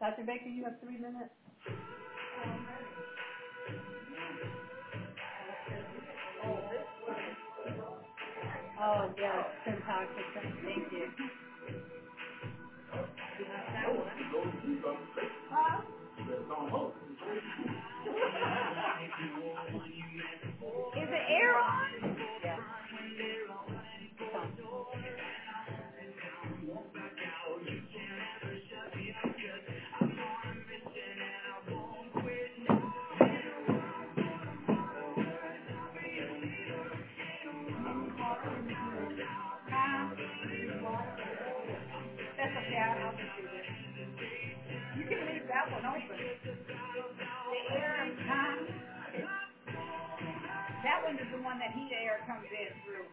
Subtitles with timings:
[0.00, 0.24] Dr.
[0.24, 1.30] Baker, you have three minutes?
[8.80, 11.04] Oh, yes, Syntoxicin, thank you.
[20.44, 20.45] Is
[51.56, 53.08] one that heat air comes in through.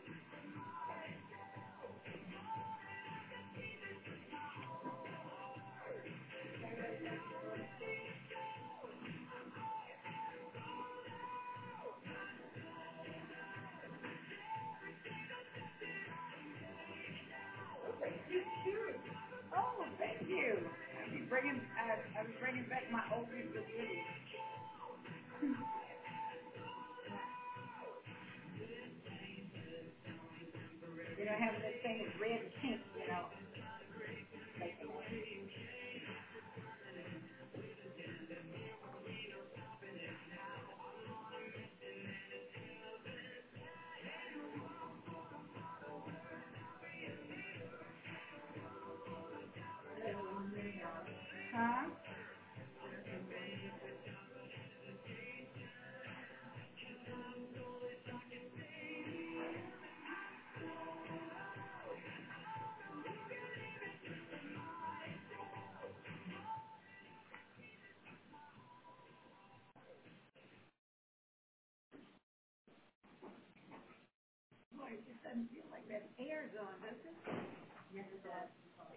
[19.55, 20.57] Oh, thank you.
[20.99, 23.63] I was bringing, I was bringing back my oldies but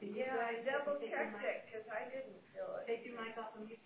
[0.03, 2.87] Yeah, I double checked it, cause I didn't feel it.
[2.89, 3.79] Take your mic off of mute.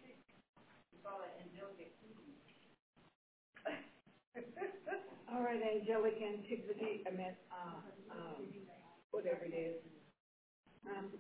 [5.31, 7.81] All right, angelic antiquity, I meant, uh,
[8.13, 8.43] um,
[9.13, 9.77] whatever it is.
[10.87, 11.11] Um,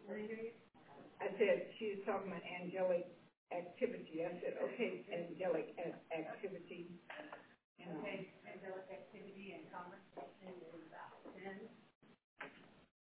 [1.21, 3.07] I said, she was talking about angelic
[3.53, 4.25] activity.
[4.25, 6.87] I said, okay, angelic a- activity.
[7.81, 11.57] Angelic activity and conversation is about ten.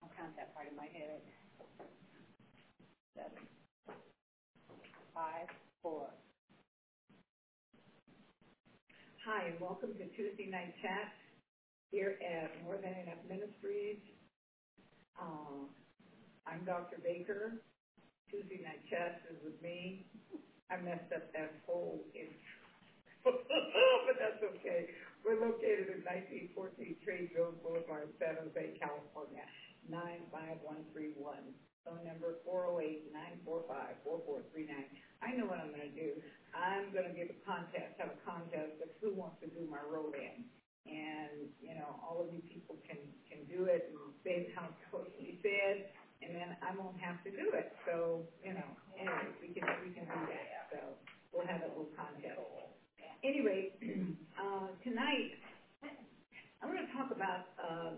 [0.02, 1.22] I'll count that part in my head.
[3.16, 3.46] Seven,
[5.14, 5.48] five,
[5.82, 6.10] four.
[9.26, 11.14] Hi, and welcome to Tuesday Night Chat
[11.92, 14.00] here at More Than Enough Ministries.
[15.20, 15.66] Uh,
[16.48, 16.98] I'm Dr.
[17.04, 17.62] Baker.
[18.32, 20.06] Tuesday Night Chat is with me.
[20.72, 22.63] I messed up that whole intro,
[24.08, 24.88] but that's okay.
[25.26, 29.44] We're located at nineteen fourteen Trade Jones Boulevard, San Jose, California,
[29.90, 31.54] nine five one three one.
[31.86, 34.88] Phone number four oh eight nine four five four four three nine.
[35.24, 36.16] I know what I'm gonna do.
[36.56, 40.44] I'm gonna give a contest, have a contest of who wants to do my roll-in.
[40.88, 42.98] And, you know, all of you people can,
[43.30, 45.00] can do it and say how to
[45.44, 45.84] said,
[46.24, 47.68] and then I won't have to do it.
[47.86, 50.48] So, you know, anyway, we can, we can do that.
[50.72, 50.80] So
[51.34, 52.40] we'll have a little contest.
[53.24, 53.68] Anyway,
[54.40, 55.30] uh, tonight,
[56.62, 57.98] I'm gonna talk about, um,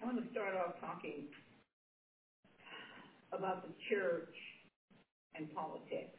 [0.00, 1.24] I'm gonna start off talking
[3.32, 4.34] about the church
[5.34, 6.10] and politics.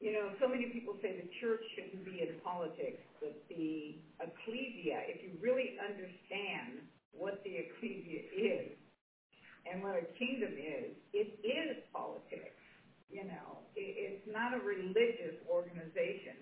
[0.00, 5.00] You know, so many people say the church shouldn't be in politics, but the ecclesia,
[5.08, 6.82] if you really understand
[7.12, 8.70] what the ecclesia is
[9.66, 12.61] and what a kingdom is, it is politics.
[13.12, 16.40] You know, it's not a religious organization.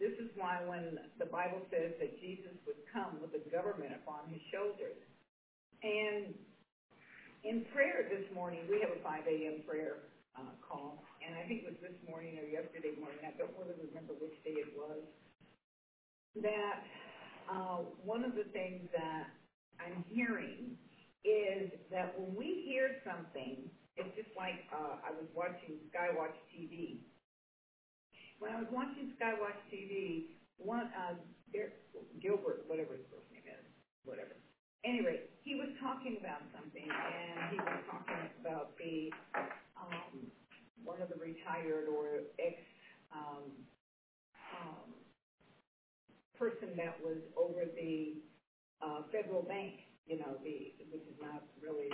[0.00, 4.30] This is why when the Bible says that Jesus would come with a government upon
[4.30, 4.98] his shoulders.
[5.82, 6.34] And
[7.44, 9.62] in prayer this morning, we have a 5 a.m.
[9.66, 9.98] prayer
[10.38, 13.76] uh, call, and I think it was this morning or yesterday morning, I don't really
[13.88, 15.02] remember which day it was,
[16.42, 16.80] that
[17.50, 19.26] uh, one of the things that
[19.80, 20.72] I'm hearing
[21.24, 26.98] is that when we hear something, it's just like uh, I was watching Skywatch TV.
[28.38, 30.22] When I was watching Skywatch TV,
[30.58, 31.14] one uh,
[31.52, 31.68] there,
[32.20, 33.64] Gilbert, whatever his first name is,
[34.04, 34.36] whatever.
[34.84, 39.10] Anyway, he was talking about something, and he was talking about the
[39.80, 40.26] um,
[40.84, 42.56] one of the retired or ex
[43.12, 43.50] um,
[44.54, 44.90] um,
[46.36, 48.14] person that was over the
[48.82, 49.74] uh, federal bank
[50.06, 51.88] you know, the, which is not really,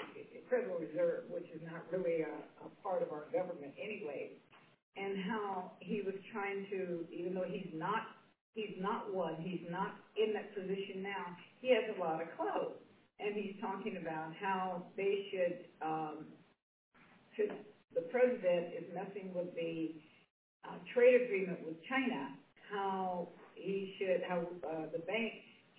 [0.51, 2.35] Federal Reserve, which is not really a,
[2.67, 4.35] a part of our government anyway,
[4.97, 8.03] and how he was trying to, even though he's not,
[8.55, 12.77] he's not one, he's not in that position now, he has a lot of clout.
[13.21, 16.25] And he's talking about how they should, um,
[17.37, 17.53] should,
[17.95, 19.93] the president is messing with the
[20.65, 22.33] uh, trade agreement with China,
[22.73, 25.33] how he should, how uh, the bank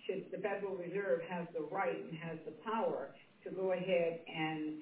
[0.06, 3.10] should, the Federal Reserve has the right and has the power
[3.44, 4.74] to go ahead and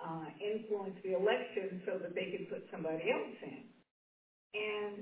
[0.00, 3.62] uh, influence the election so that they can put somebody else in.
[4.54, 4.94] And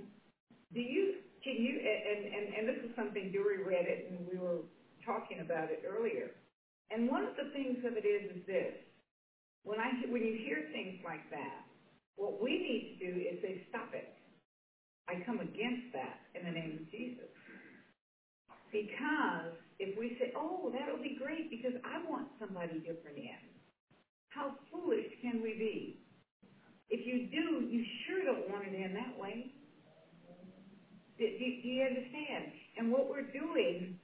[0.74, 4.38] do you, can you, and, and, and this is something Dewey read it and we
[4.38, 4.62] were
[5.04, 6.30] talking about it earlier.
[6.90, 8.74] And one of the things of it is, is this.
[9.64, 11.62] When I, when you hear things like that,
[12.16, 14.08] what we need to do is say, stop it.
[15.08, 17.30] I come against that in the name of Jesus.
[18.72, 23.42] Because if we say, oh, that'll be great because I want somebody different in,
[24.28, 25.98] how foolish can we be?
[26.90, 29.50] If you do, you sure don't want it in that way.
[31.18, 32.52] Do, do, do you understand?
[32.78, 33.96] And what we're doing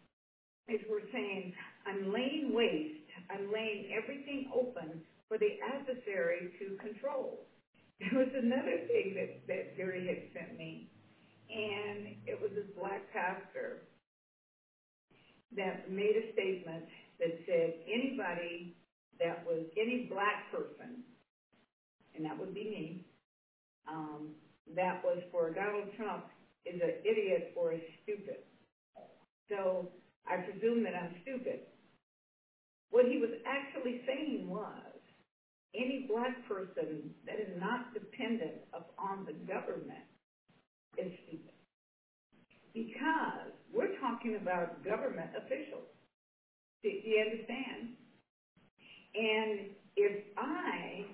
[0.68, 1.52] is we're saying,
[1.86, 7.40] I'm laying waste, I'm laying everything open for the adversary to control.
[8.00, 10.86] There was another thing that, that Gary had sent me,
[11.48, 13.78] and it was this black pastor
[15.54, 16.84] that made a statement
[17.20, 18.70] that said anybody
[19.20, 21.00] that was any black person,
[22.14, 22.98] and that would be me,
[23.88, 24.31] um,
[24.75, 26.25] that was for Donald Trump
[26.66, 28.38] is an idiot or a stupid.
[29.50, 29.87] So
[30.26, 31.60] I presume that I'm stupid.
[32.90, 35.00] What he was actually saying was,
[35.75, 40.04] any black person that is not dependent upon the government
[40.99, 41.54] is stupid.
[42.75, 45.87] Because we're talking about government officials.
[46.82, 47.90] Do, you understand?
[49.14, 51.05] And if I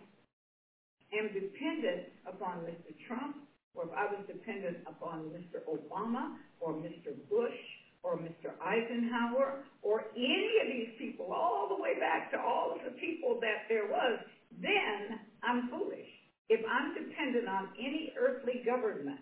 [1.14, 2.94] am dependent upon Mr.
[3.06, 3.36] Trump,
[3.74, 5.60] or if I was dependent upon Mr.
[5.68, 6.30] Obama,
[6.60, 7.14] or Mr.
[7.30, 7.58] Bush,
[8.02, 8.54] or Mr.
[8.60, 13.38] Eisenhower, or any of these people, all the way back to all of the people
[13.40, 14.18] that there was,
[14.62, 16.06] then I'm foolish.
[16.48, 19.20] If I'm dependent on any earthly government,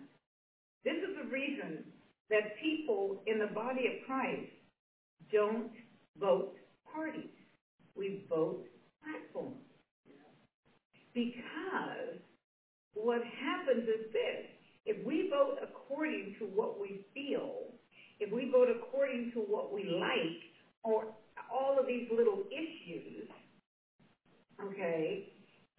[0.85, 1.83] this is the reason
[2.31, 4.49] that people in the body of Christ
[5.31, 5.71] don't
[6.19, 6.55] vote
[6.91, 7.29] parties.
[7.95, 8.63] We vote
[9.03, 9.57] platforms.
[11.13, 12.19] Because
[12.93, 14.47] what happens is this.
[14.85, 17.67] If we vote according to what we feel,
[18.19, 20.41] if we vote according to what we like,
[20.83, 21.05] or
[21.53, 23.27] all of these little issues,
[24.63, 25.27] okay,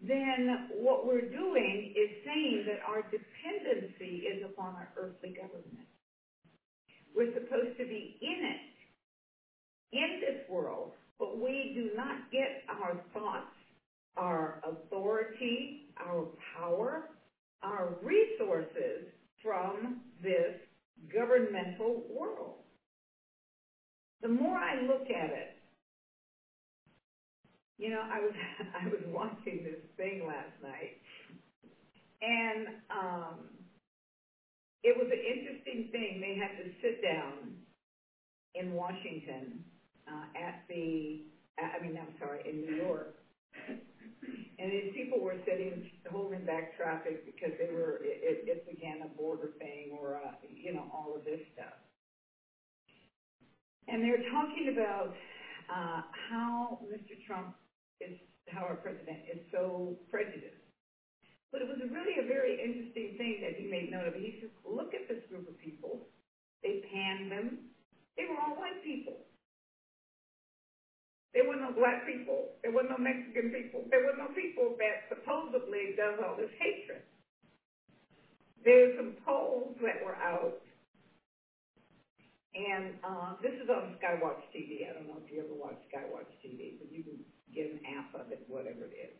[0.01, 5.87] then what we're doing is saying that our dependency is upon our earthly government.
[7.15, 8.59] We're supposed to be in it,
[9.97, 13.45] in this world, but we do not get our thoughts,
[14.17, 17.03] our authority, our power,
[17.63, 19.05] our resources
[19.43, 20.53] from this
[21.13, 22.57] governmental world.
[24.23, 25.49] The more I look at it,
[27.79, 28.33] you know, I was
[28.75, 30.93] I was watching this thing last night,
[32.23, 33.62] and um,
[34.85, 36.21] it was an interesting thing.
[36.21, 37.55] They had to sit down
[38.55, 39.63] in Washington
[40.09, 41.19] uh, at the,
[41.59, 43.15] I mean, I'm sorry, in New York,
[44.59, 49.09] and these people were sitting, holding back traffic because they were, it, it's again a
[49.09, 51.75] border thing or, uh, you know, all of this stuff.
[53.89, 55.13] And they're talking about
[55.69, 57.19] uh, how Mr.
[57.27, 57.53] Trump
[58.01, 58.13] is,
[58.49, 60.62] how our president is so prejudiced.
[61.53, 64.17] But it was really a very interesting thing that he made note of.
[64.17, 66.01] He says, look at this group of people.
[66.65, 67.69] They panned them.
[68.17, 69.21] They were all white people.
[71.35, 72.49] There were no black people.
[72.63, 73.85] There were no Mexican people.
[73.91, 77.05] There were no people that supposedly does all this hatred.
[78.65, 80.61] There's some polls that were out,
[82.55, 84.87] and uh, this is on Skywatch TV.
[84.89, 87.19] I don't know if you ever watch Skywatch TV, but you can
[87.53, 89.17] get an app of it, whatever it is.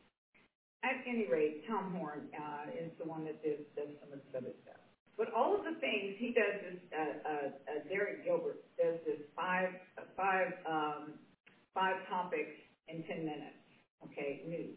[0.83, 4.35] At any rate, Tom Horn uh, is the one that does, does some of this
[4.35, 4.83] other stuff.
[5.17, 9.21] But all of the things he does is uh, uh, uh, Derek Gilbert does this
[9.37, 9.71] five
[10.17, 11.15] five um,
[11.75, 12.53] five topics
[12.89, 13.63] in 10 minutes,
[14.05, 14.77] okay, news.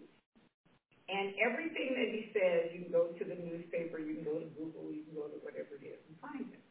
[1.08, 4.46] And everything that he says, you can go to the newspaper, you can go to
[4.58, 6.62] Google, you can go to whatever it is and find it.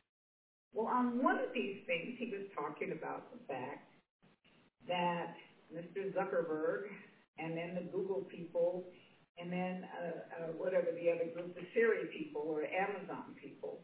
[0.75, 3.87] Well, on one of these things, he was talking about the fact
[4.89, 5.31] that
[5.73, 6.11] Mr.
[6.13, 6.91] Zuckerberg
[7.39, 8.83] and then the Google people
[9.39, 13.81] and then uh, uh, whatever the other group, the Siri people or Amazon people,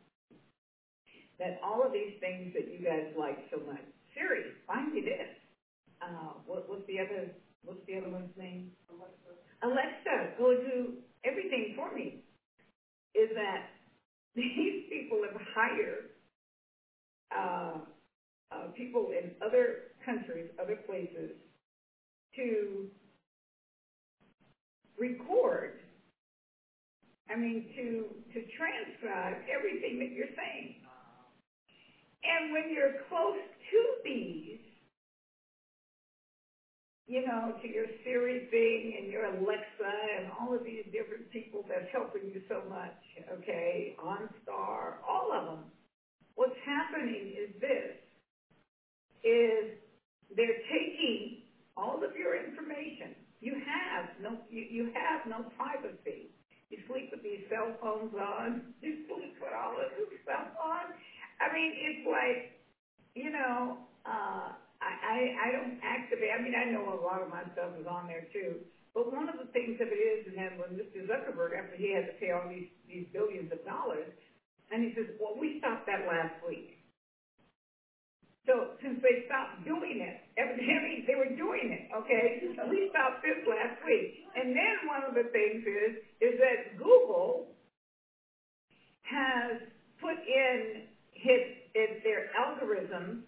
[1.38, 3.83] that all of these things that you guys like so much,
[4.14, 5.28] Siri, find me this
[6.02, 7.28] uh, what, what's the other,
[7.64, 8.69] what's the other one's name?
[9.62, 10.92] Alexa, go do
[11.25, 12.16] everything for me.
[13.14, 13.62] Is that
[14.35, 16.04] these people have hired
[17.37, 17.78] uh,
[18.52, 21.30] uh, people in other countries, other places,
[22.37, 22.87] to
[25.00, 25.80] record,
[27.30, 27.87] I mean, to,
[28.35, 30.76] to transcribe everything that you're saying.
[32.23, 34.61] And when you're close to these,
[37.07, 41.64] you know, to your Siri thing and your Alexa and all of these different people
[41.69, 42.95] that's helping you so much,
[43.33, 45.64] okay, OnStar, all of them.
[46.37, 47.97] What's happening is this,
[49.25, 49.66] is
[50.37, 51.42] they're taking
[51.76, 53.14] all of your information.
[53.40, 56.30] You have no, you, you have no privacy.
[56.70, 58.62] You sleep with these cell phones on.
[58.82, 60.92] You sleep with all of this stuff on.
[61.40, 62.52] I mean, it's like,
[63.14, 65.18] you know, uh, I, I,
[65.49, 68.25] I don't activate, I mean, I know a lot of my stuff is on there
[68.32, 68.59] too,
[68.94, 71.04] but one of the things of it is, and then when Mr.
[71.09, 74.09] Zuckerberg, after he had to pay all these, these billions of dollars,
[74.73, 76.79] and he says, well, we stopped that last week.
[78.50, 82.42] So since they stopped doing it, evidently they were doing it, okay?
[82.66, 84.26] We stopped this last week.
[84.35, 87.54] And then one of the things is, is that Google
[89.07, 89.62] has
[90.02, 91.42] put in his,
[91.78, 93.23] his their algorithms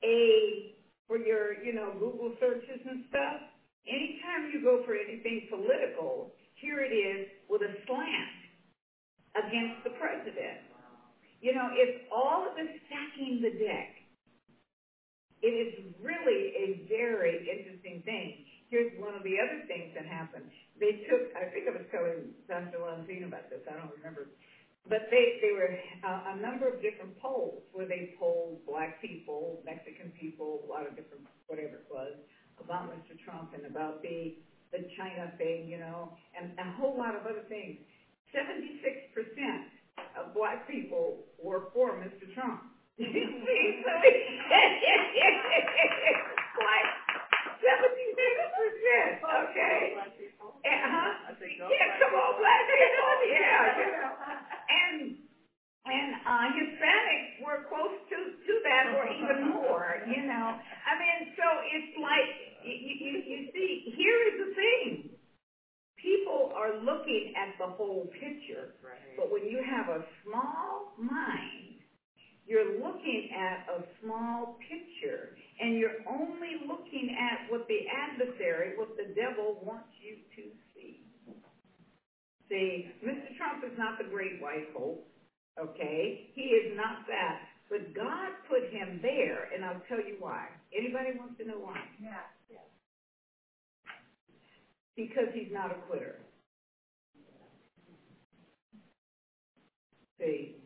[0.00, 0.72] a
[1.06, 3.44] for your, you know, Google searches and stuff.
[3.88, 8.36] Anytime you go for anything political, here it is with a slant
[9.36, 10.64] against the president.
[11.40, 13.97] You know, it's all of the stacking the deck.
[15.42, 18.44] It is really a very interesting thing.
[18.70, 20.48] Here's one of the other things that happened.
[20.80, 22.78] They took, I think I was telling Dr.
[22.80, 24.26] Lanzine about this, I don't remember
[24.88, 25.68] but they, they were
[26.04, 30.86] uh, a number of different polls where they polled black people, Mexican people, a lot
[30.86, 32.14] of different, whatever it was,
[32.60, 33.18] about Mr.
[33.24, 34.32] Trump and about the,
[34.72, 37.76] the China thing, you know, and a whole lot of other things.
[38.32, 38.64] 76%
[40.16, 42.32] of black people were for Mr.
[42.34, 42.62] Trump.
[42.98, 43.06] Like
[47.62, 49.94] 76%, okay?
[50.66, 51.30] And, huh?
[51.70, 53.62] Yeah, come on, black people, yeah.
[54.68, 55.14] And,
[55.86, 56.08] and,
[56.58, 60.58] Hispanics were close to, to that or even more, you know.
[60.58, 62.30] I mean, so it's like,
[62.66, 65.10] you, you, you see, here is the thing.
[66.02, 68.70] People are looking at the whole picture,
[69.16, 71.67] but when you have a small mind,
[72.48, 78.96] you're looking at a small picture, and you're only looking at what the adversary, what
[78.98, 81.00] the devil wants you to see.
[82.50, 83.36] See, Mr.
[83.36, 85.04] Trump is not the great white hope,
[85.60, 86.20] okay?
[86.34, 87.38] He is not that.
[87.70, 90.46] But God put him there, and I'll tell you why.
[90.76, 91.80] Anybody wants to know why?
[92.02, 92.24] Yeah.
[94.96, 96.16] Because he's not a quitter.
[100.20, 100.57] See,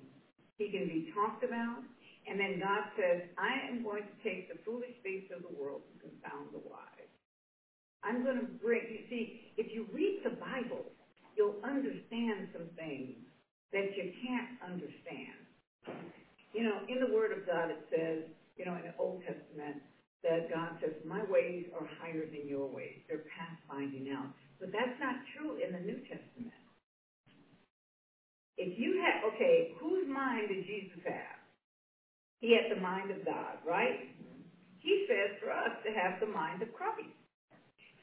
[0.62, 1.82] he can be talked about,
[2.30, 5.82] and then God says, I am going to take the foolish things of the world
[5.90, 7.10] to confound the wise.
[8.06, 10.86] I'm going to bring, you see, if you read the Bible,
[11.34, 13.18] you'll understand some things
[13.72, 15.42] that you can't understand.
[16.52, 18.22] You know, in the Word of God it says,
[18.56, 19.82] you know, in the Old Testament,
[20.22, 23.02] that God says, my ways are higher than your ways.
[23.08, 24.30] They're past finding out.
[24.60, 26.61] But that's not true in the New Testament.
[28.62, 31.38] If you have, okay, whose mind did Jesus have?
[32.40, 33.98] He had the mind of God, right?
[34.80, 37.10] He says for us to have the mind of Christ.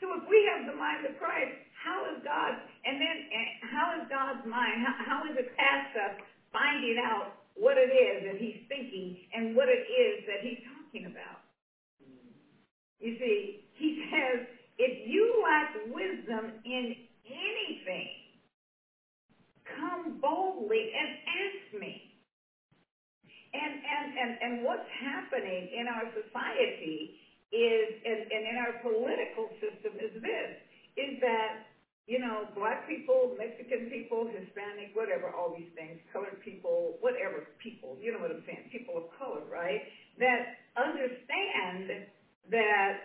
[0.01, 3.91] So if we have the mind of Christ, how is God, and then and how
[3.97, 6.13] is God's mind, how, how is it past us
[6.53, 11.07] finding out what it is that he's thinking and what it is that he's talking
[11.07, 11.41] about?
[12.99, 14.43] You see, he says,
[14.79, 16.95] if you lack wisdom in
[17.27, 18.18] anything,
[19.79, 22.11] come boldly and ask me.
[23.53, 27.17] And, and, and, and what's happening in our society
[27.51, 30.51] is, and, and in our political system is this,
[30.97, 31.65] is that,
[32.05, 37.97] you know, black people, Mexican people, Hispanic, whatever, all these things, colored people, whatever people,
[38.01, 39.81] you know what I'm saying, people of color, right,
[40.19, 40.45] that
[40.77, 42.05] understand
[42.51, 43.01] that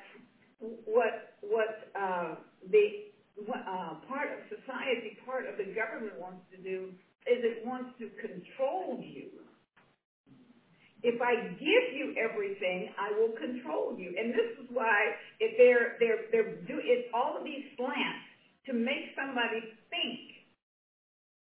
[0.85, 2.35] what what uh,
[2.71, 6.91] the uh, part of society, part of the government wants to do
[7.27, 9.31] is it wants to control you.
[11.03, 15.97] If I give you everything, I will control you, and this is why if they're
[16.01, 18.25] they're they're do it's all of these slants
[18.67, 19.61] to make somebody
[19.93, 20.33] think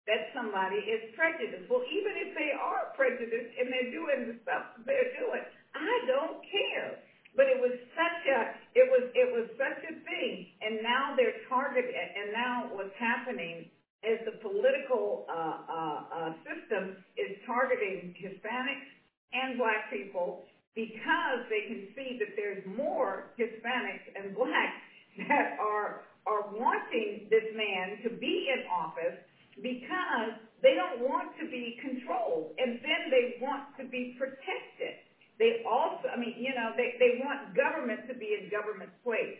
[0.06, 1.68] that somebody is prejudiced.
[1.68, 5.44] Well, even if they are prejudiced and they're doing the stuff they're doing,
[5.76, 7.00] I don't care
[7.36, 8.40] but it was such a
[8.78, 12.94] it was it was such a thing and now they're target, and and now what's
[12.98, 13.64] happening
[14.04, 18.88] is the political uh, uh, uh, system is targeting Hispanics
[19.32, 20.42] and black people
[20.76, 24.82] because they can see that there's more Hispanics and blacks
[25.28, 29.14] that are are wanting this man to be in office
[29.62, 34.94] because they don't want to be controlled and then they want to be protected.
[35.38, 39.36] They also, I mean, you know, they, they want government to be in government's place.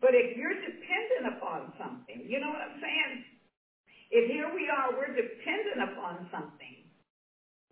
[0.00, 3.22] But if you're dependent upon something, you know what I'm saying?
[4.10, 6.84] If here we are, we're dependent upon something.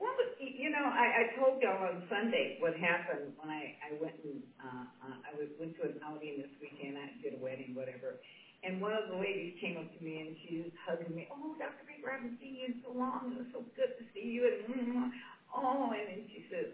[0.00, 4.14] Well, you know, I, I told y'all on Sunday what happened when I, I went
[4.24, 6.98] and uh, uh, I was, went to an outing this weekend.
[6.98, 8.16] I did a wedding, whatever.
[8.64, 11.26] And one of the ladies came up to me and she was hugging me.
[11.30, 11.84] Oh, Dr.
[11.86, 13.32] Baker, I haven't seen you in so long.
[13.34, 14.46] It was so good to see you.
[14.48, 15.08] And mm,
[15.54, 16.70] oh, and then she said,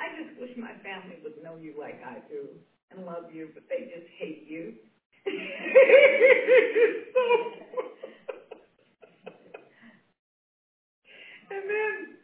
[0.00, 2.48] I just wish my family would know you like I do
[2.90, 4.74] and love you, but they just hate you.
[5.24, 5.30] so,
[11.54, 12.22] and then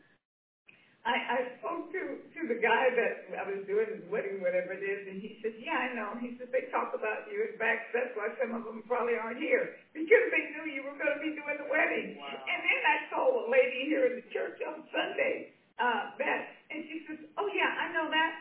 [1.08, 4.84] I, I spoke to, to the guy that I was doing his wedding, whatever it
[4.84, 6.20] is, and he said, yeah, I know.
[6.20, 7.48] He said, they talk about you.
[7.48, 10.98] In fact, that's why some of them probably aren't here, because they knew you were
[11.00, 12.20] going to be doing the wedding.
[12.20, 12.28] Wow.
[12.28, 16.84] And then I told a lady here in the church on Sunday, uh, Beth, and
[16.88, 18.32] she says, oh, yeah, I know that.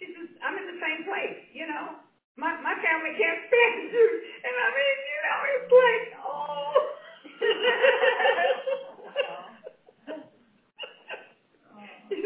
[0.00, 1.96] She says, I'm in the same place, you know.
[2.36, 4.20] My, my family can't stand you.
[4.44, 6.74] And I mean, you know, it's like, oh.
[12.10, 12.24] Is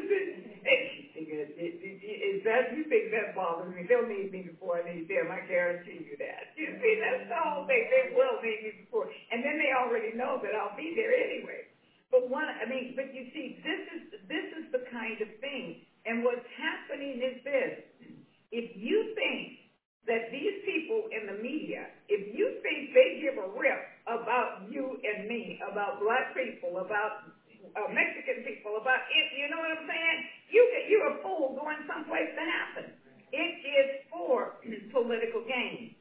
[2.45, 3.85] that you think that bothers me?
[3.89, 5.31] They'll need me before I need them.
[5.33, 6.49] I guarantee you that.
[6.57, 7.89] You see, that's the whole thing.
[7.91, 11.65] They will need me before, and then they already know that I'll be there anyway.
[12.11, 15.79] But one, I mean, but you see, this is this is the kind of thing.
[16.07, 17.73] And what's happening is this:
[18.51, 19.59] if you think
[20.07, 24.99] that these people in the media, if you think they give a rip about you
[25.05, 27.23] and me, about black people, about
[27.77, 29.27] uh, Mexican people, about it.
[29.37, 30.17] You know what I'm saying?
[30.51, 32.87] You you're a fool going someplace to happen.
[33.33, 34.59] It is for
[34.93, 35.95] political gain.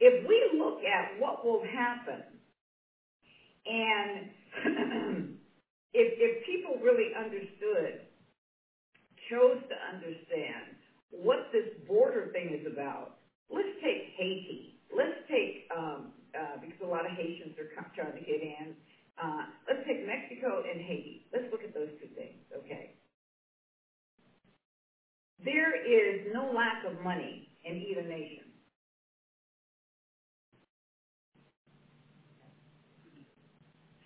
[0.00, 2.24] If we look at what will happen,
[3.66, 4.30] and
[5.94, 8.00] if if people really understood,
[9.30, 10.74] chose to understand
[11.10, 13.10] what this border thing is about,
[13.50, 14.74] let's take Haiti.
[14.92, 16.08] Let's take um,
[16.38, 18.74] uh, because a lot of Haitians are trying to get in
[19.20, 21.20] uh, let's take Mexico and Haiti.
[21.32, 22.90] Let's look at those two things, okay?
[25.44, 28.49] There is no lack of money in either nation.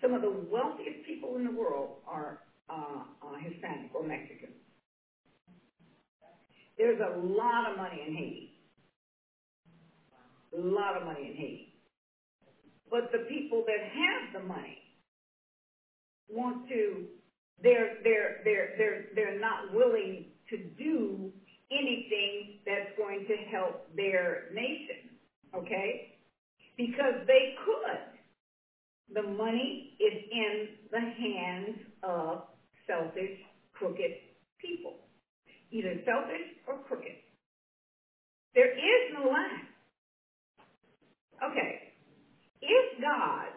[0.05, 2.37] Some of the wealthiest people in the world are
[2.69, 4.49] uh, uh, Hispanic or Mexican.
[6.77, 8.53] There's a lot of money in Haiti.
[10.55, 11.73] A lot of money in Haiti.
[12.91, 14.77] But the people that have the money
[16.29, 17.05] want to,
[17.63, 21.31] they're, they're, they're, they're, they're not willing to do
[21.71, 25.09] anything that's going to help their nation,
[25.55, 26.05] okay?
[26.77, 28.14] Because they could.
[29.13, 32.39] The money is in the hands of
[32.87, 33.33] selfish,
[33.73, 34.11] crooked
[34.59, 34.95] people.
[35.71, 37.15] Either selfish or crooked.
[38.55, 39.67] There is no lack.
[41.51, 41.93] Okay.
[42.61, 43.51] If God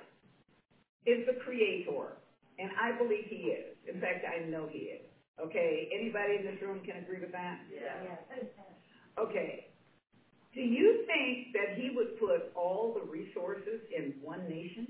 [1.06, 2.16] is the creator
[2.58, 3.76] and I believe he is.
[3.88, 5.06] In fact, I know he is.
[5.40, 5.88] Okay?
[5.94, 7.58] Anybody in this room can agree with that?
[7.72, 8.16] Yeah.
[9.18, 9.64] Okay.
[10.54, 14.88] Do you think that he would put all the resources in one nation?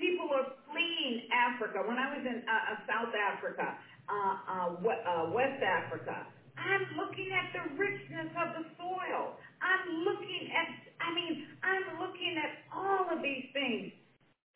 [0.00, 1.84] People are fleeing Africa.
[1.84, 3.68] When I was in uh, uh South Africa,
[4.08, 6.24] uh, uh, uh, West Africa,
[6.56, 9.36] I'm looking at the richness of the soil.
[9.60, 10.68] I'm looking at,
[11.04, 13.92] I mean, I'm looking at all of these things.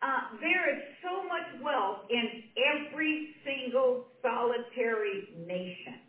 [0.02, 6.00] Uh, there is so much wealth in every single solitary nation.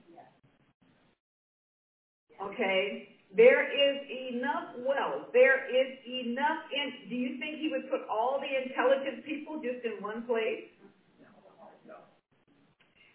[2.42, 3.15] Okay?
[3.34, 3.98] There is
[4.34, 5.34] enough wealth.
[5.34, 9.84] There is enough in do you think he would put all the intelligent people just
[9.86, 10.66] in one place?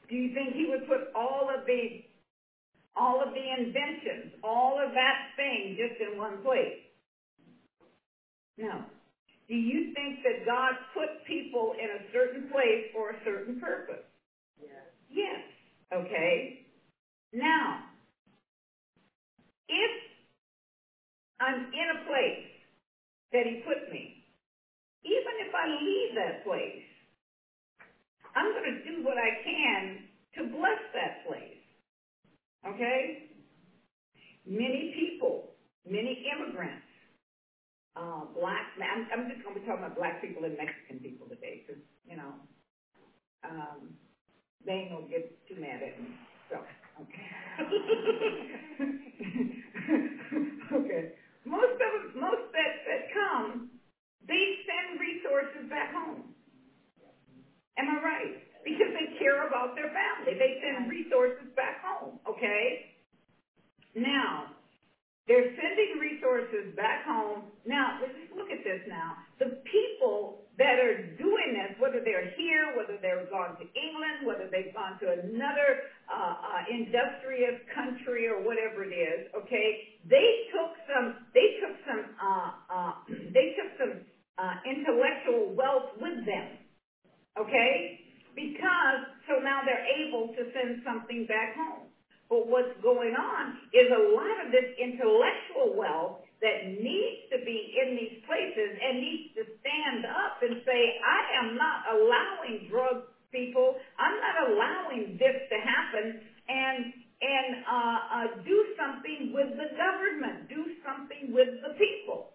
[0.09, 2.03] Do you think he would put all of the
[2.97, 6.79] all of the inventions, all of that thing just in one place?
[8.59, 8.83] No.
[9.49, 14.03] Do you think that God put people in a certain place for a certain purpose?
[14.61, 14.87] Yes.
[15.11, 15.41] Yes.
[15.93, 16.61] Okay.
[17.33, 17.79] Now,
[19.71, 19.93] if
[21.41, 22.47] I'm in a place
[23.33, 24.19] that he put me,
[25.05, 26.85] even if I leave that place,
[28.35, 30.05] I'm going to do what I can
[30.37, 31.63] to bless that place.
[32.67, 33.29] Okay?
[34.47, 35.45] Many people
[35.87, 36.85] many immigrants,
[37.97, 41.27] uh, black, I'm, I'm just going to be talking about black people and Mexican people
[41.29, 42.35] today, because, you know,
[43.45, 43.95] um,
[44.67, 46.09] they ain't going to get too mad at me,
[46.51, 46.59] so,
[50.73, 51.09] okay.
[51.45, 53.63] Most of most that, that come,
[54.29, 56.25] they send resources back home.
[57.79, 58.35] Am I right?
[58.65, 60.35] Because they care about their family.
[60.39, 62.79] They send resources back home, okay?
[63.95, 64.49] Now,
[65.31, 67.55] they're sending resources back home.
[67.63, 69.15] Now, let's look at this now.
[69.39, 74.51] The people that are doing this, whether they're here, whether they're gone to England, whether
[74.51, 80.75] they've gone to another uh, uh, industrious country or whatever it is, okay, they took
[80.91, 82.93] some, they took some, uh, uh,
[83.31, 83.95] they took some
[84.35, 86.59] uh, intellectual wealth with them,
[87.39, 88.03] okay?
[88.35, 88.99] Because,
[89.31, 91.90] so now they're able to send something back home.
[92.31, 97.75] But what's going on is a lot of this intellectual wealth that needs to be
[97.77, 103.03] in these places and needs to stand up and say, I am not allowing drug
[103.35, 106.07] people, I'm not allowing this to happen,
[106.49, 106.79] and
[107.21, 112.33] and uh, uh, do something with the government, do something with the people.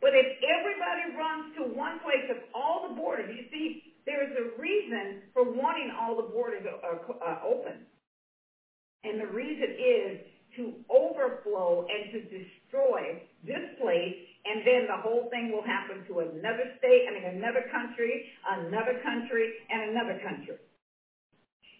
[0.00, 4.60] But if everybody runs to one place of all the borders, you see, there's a
[4.60, 7.84] reason for wanting all the borders uh, uh, open.
[9.04, 10.12] And the reason is
[10.56, 16.20] to overflow and to destroy this place, and then the whole thing will happen to
[16.20, 20.56] another state, I mean another country, another country, and another country.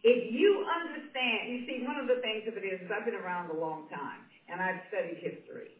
[0.05, 3.17] If you understand, you see, one of the things of it is, is I've been
[3.17, 5.73] around a long time, and I've studied history.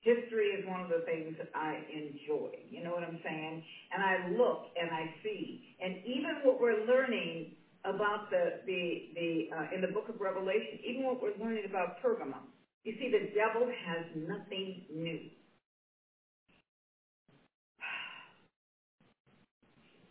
[0.00, 2.48] History is one of the things that I enjoy.
[2.70, 3.60] You know what I'm saying?
[3.92, 5.60] And I look and I see.
[5.80, 7.52] And even what we're learning
[7.84, 12.02] about the, the, the uh, in the book of Revelation, even what we're learning about
[12.02, 12.50] Pergamum,
[12.84, 15.20] you see, the devil has nothing new.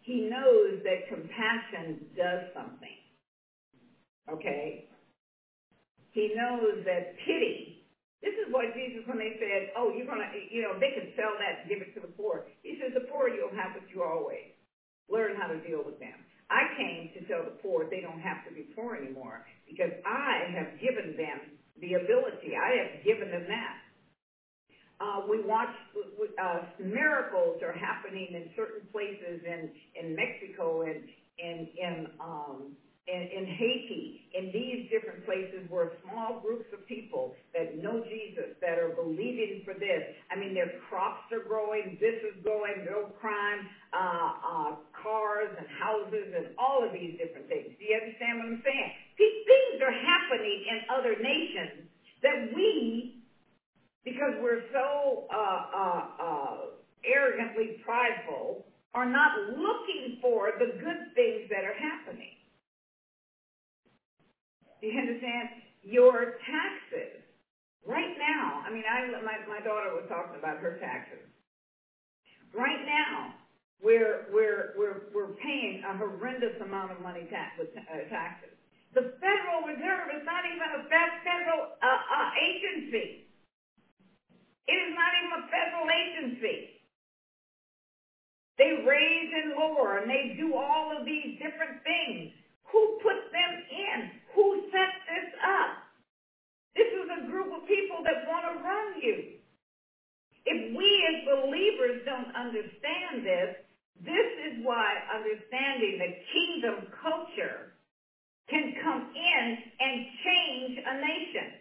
[0.02, 2.98] He knows that compassion does something.
[4.32, 4.86] Okay?
[6.12, 7.84] He knows that pity.
[8.22, 11.08] This is what Jesus, when they said, oh, you're going to, you know, they can
[11.16, 12.44] sell that and give it to the poor.
[12.64, 14.50] He says, the poor you'll have what you always.
[15.10, 16.27] Learn how to deal with them.
[16.50, 20.50] I came to tell the poor they don't have to be poor anymore because I
[20.56, 22.54] have given them the ability.
[22.56, 23.76] I have given them that.
[25.02, 25.70] Uh, we watch
[26.42, 31.02] uh, miracles are happening in certain places in in Mexico and
[31.40, 32.72] in in um,
[33.08, 38.52] in, in Haiti, in these different places where small groups of people that know Jesus,
[38.60, 40.04] that are believing for this.
[40.30, 43.64] I mean, their crops are growing, this is growing, no crime,
[43.96, 47.72] uh, uh, cars and houses and all of these different things.
[47.80, 48.90] Do you understand what I'm saying?
[49.16, 51.88] These things are happening in other nations
[52.22, 53.24] that we,
[54.04, 56.58] because we're so uh, uh, uh,
[57.08, 62.36] arrogantly prideful, are not looking for the good things that are happening.
[64.82, 65.50] Do you understand?
[65.84, 67.22] Your taxes,
[67.86, 71.24] right now, I mean, I, my, my daughter was talking about her taxes.
[72.54, 73.34] Right now,
[73.82, 78.54] we're, we're, we're, we're paying a horrendous amount of money tax, with uh, taxes.
[78.94, 83.28] The Federal Reserve is not even a federal uh, uh, agency.
[84.68, 86.70] It is not even a federal agency.
[88.58, 92.32] They raise and lower, and they do all of these different things.
[92.74, 93.98] Who put them in?
[94.36, 95.72] Who set this up?
[96.76, 99.38] This is a group of people that want to run you.
[100.46, 103.50] If we as believers don't understand this,
[104.06, 107.68] this is why understanding the kingdom culture
[108.50, 111.54] can come in and change a nation.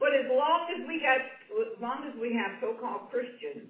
[0.00, 3.68] But as long as we got, as long as we have so-called Christians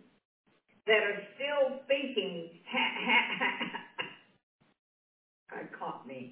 [0.87, 2.49] that are still thinking,
[5.51, 6.31] God caught me,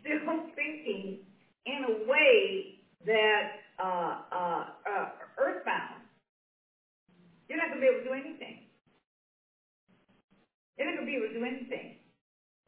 [0.00, 1.18] still thinking
[1.66, 2.74] in a way
[3.06, 3.44] that
[3.78, 5.06] uh, uh, uh,
[5.38, 6.02] earthbound,
[7.48, 8.63] you're not going to be able to do anything.
[10.76, 11.98] You're not going to be able to do anything.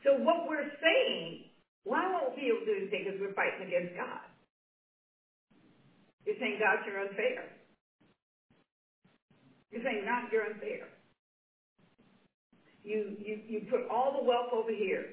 [0.04, 1.50] So what we're saying,
[1.84, 3.02] why won't we be able to do anything?
[3.06, 4.22] Because we're fighting against God.
[6.26, 7.46] You're saying, God, you're unfair.
[9.70, 10.88] You're saying, God, you're unfair.
[12.82, 15.06] You, you, you put all the wealth over here.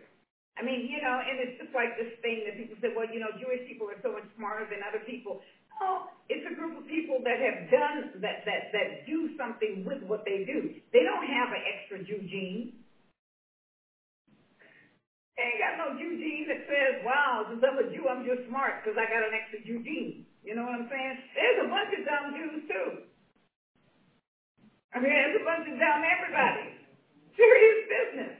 [0.58, 3.18] I mean, you know, and it's just like this thing that people say, well, you
[3.18, 5.42] know, Jewish people are so much smarter than other people.
[5.82, 10.06] No, it's a group of people that have done, that, that, that do something with
[10.06, 10.70] what they do.
[10.94, 12.83] They don't have an extra Jew gene.
[15.40, 18.84] Ain't got no Jew gene that says, wow, since I'm a Jew, I'm just smart
[18.84, 20.28] because I got an extra Jew gene.
[20.44, 21.16] You know what I'm saying?
[21.34, 22.90] There's a bunch of dumb Jews too.
[24.94, 26.66] I mean, it's a bunch of dumb everybody.
[27.36, 28.36] Serious business.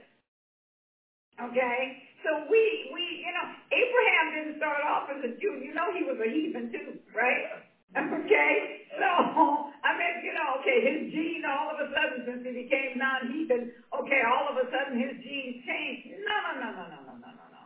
[1.40, 1.80] Okay?
[2.24, 5.60] So we, we, you know, Abraham didn't start off as a Jew.
[5.62, 7.42] You know he was a heathen too, right?
[7.96, 8.54] Okay?
[8.98, 12.96] So, I mean, you know, okay, his gene all of a sudden, since he became
[12.96, 16.24] non-heathen, okay, all of a sudden his genes changed.
[16.24, 17.62] No, no, no, no, no, no, no, no, no.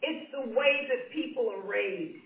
[0.00, 2.16] It's the way that people are raised.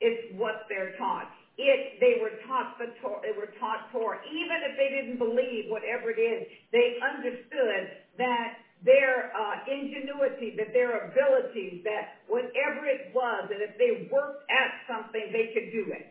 [0.00, 1.30] It's what they're taught.
[1.56, 4.18] It, they were taught the Torah, they were taught Torah.
[4.26, 10.74] Even if they didn't believe whatever it is, they understood that their uh, ingenuity, that
[10.74, 15.94] their abilities, that whatever it was, that if they worked at something, they could do
[15.94, 16.10] it.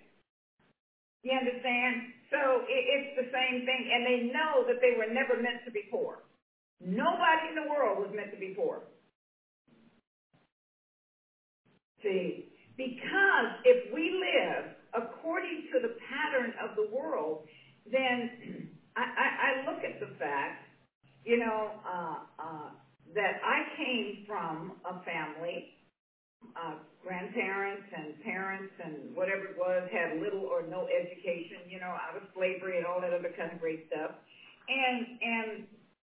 [1.24, 2.04] You understand?
[2.32, 5.72] So it, it's the same thing, and they know that they were never meant to
[5.72, 6.22] be poor.
[6.82, 8.82] Nobody in the world was meant to be poor.
[12.04, 12.46] See,
[12.78, 17.40] because if we live according to the pattern of the world,
[17.86, 20.64] then I, I, I look at the fact,
[21.26, 22.70] you know, uh, uh,
[23.16, 25.68] that I came from a family,
[26.56, 31.94] uh, grandparents and parents and whatever it was had little or no education, you know,
[31.94, 34.12] out of slavery and all that other kind of great stuff.
[34.70, 35.62] And and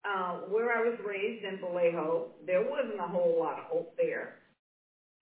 [0.05, 4.33] uh, where I was raised in Vallejo, there wasn't a whole lot of hope there.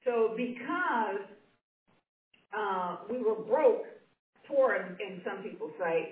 [0.06, 1.21] So because
[2.56, 3.84] uh, we were broke,
[4.47, 6.08] poor in, in some people's sight,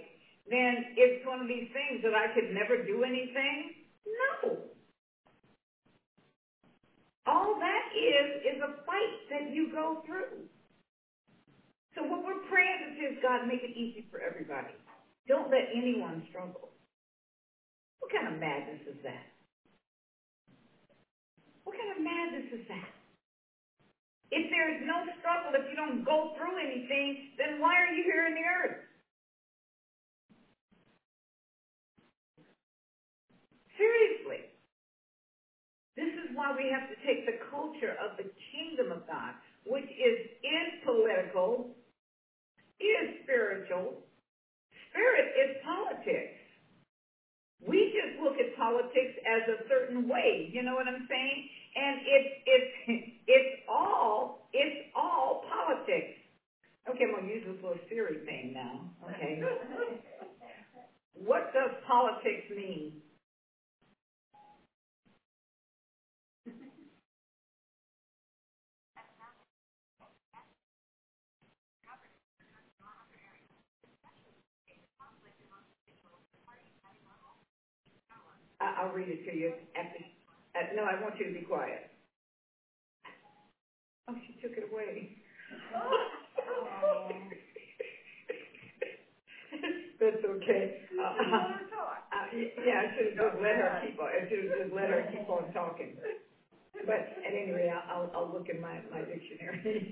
[0.49, 3.71] then it's one of these things that I could never do anything?
[4.43, 4.68] No.
[7.29, 10.41] All that is, is a fight that you go through.
[11.95, 14.75] So what we're praying is, God, make it easy for everybody.
[15.27, 16.69] Don't let anyone struggle.
[17.99, 19.25] What kind of madness is that?
[21.65, 22.89] What kind of madness is that?
[24.31, 28.03] If there is no struggle, if you don't go through anything, then why are you
[28.03, 28.77] here in the earth?
[33.77, 34.43] Seriously.
[35.99, 39.35] This is why we have to take the culture of the kingdom of God,
[39.67, 41.67] which is is political,
[42.79, 43.95] is spiritual.
[44.91, 46.37] Spirit is politics.
[47.61, 50.49] We just look at politics as a certain way.
[50.51, 51.39] You know what I'm saying?
[51.75, 52.71] And it's it's
[53.27, 56.11] it's all it's all politics.
[56.89, 58.89] Okay, I'm gonna use this little Siri thing now.
[59.13, 59.41] Okay.
[61.15, 62.93] what does politics mean?
[78.61, 79.99] I- I'll read it to you after.
[80.55, 81.83] Uh, no, I want you to be quiet.
[84.09, 85.09] Oh, she took it away.
[89.99, 90.71] That's okay.
[92.11, 92.23] Uh,
[92.65, 94.09] yeah, I should have just let her keep on.
[94.09, 95.95] I should have just let her keep on talking.
[96.85, 99.87] But at any rate, I'll, I'll, look in my, my dictionary.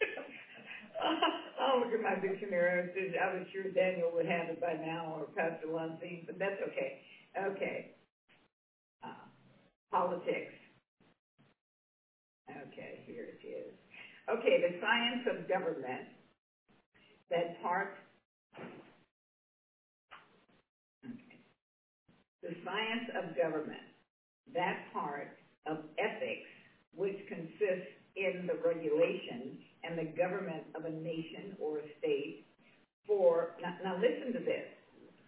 [1.60, 2.86] I'll look at my dictionary.
[3.20, 6.94] I was- sure Daniel would have it by now, or Pastor Lunstein, but that's okay.
[7.38, 7.86] Okay.
[9.92, 10.54] Politics.
[12.50, 13.72] Okay, here it is.
[14.30, 16.04] Okay, the science of government.
[17.30, 17.88] That part.
[21.04, 21.38] Okay.
[22.42, 23.82] The science of government.
[24.54, 25.28] That part
[25.66, 26.48] of ethics,
[26.94, 32.36] which consists in the regulation and the government of a nation or a state
[33.06, 34.64] for, now, now listen to this,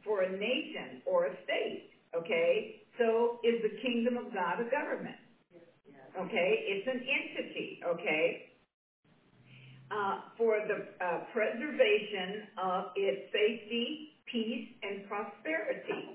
[0.05, 1.83] for a nation or a state,
[2.17, 2.71] okay?
[2.99, 5.17] So is the kingdom of God a government?
[6.19, 8.39] Okay, it's an entity, okay?
[9.91, 16.07] Uh, for the uh, preservation of its safety, peace, and prosperity,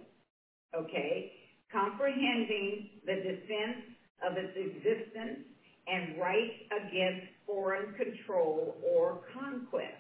[0.76, 1.32] okay?
[1.72, 3.84] Comprehending the defense
[4.26, 5.40] of its existence
[5.88, 9.96] and right against foreign control or conquest.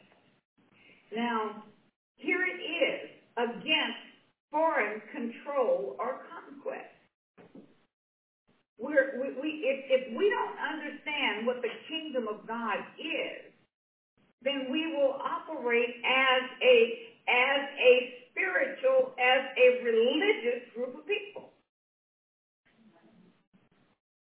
[1.11, 1.55] Now,
[2.17, 4.08] here it is, against
[4.51, 6.87] foreign control or conquest.
[8.79, 13.51] We're, we, we, if, if we don't understand what the kingdom of God is,
[14.43, 16.77] then we will operate as a,
[17.29, 17.93] as a
[18.31, 21.51] spiritual, as a religious group of people.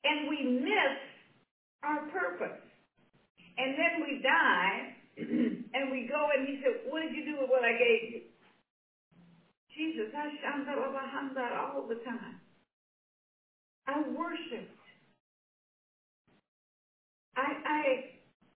[0.06, 0.96] And we miss
[1.84, 2.58] our purpose.
[3.58, 4.78] And then we die,
[5.76, 8.22] and we go and he said, what did you do with what I gave you?
[9.76, 12.38] Jesus, I shandarabahanda all the time.
[13.88, 14.72] I worshiped.
[17.38, 17.82] I, I,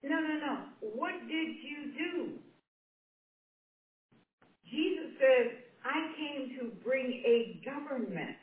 [0.03, 0.57] no, no, no.
[0.81, 2.31] What did you do?
[4.65, 8.37] Jesus says, I came to bring a government.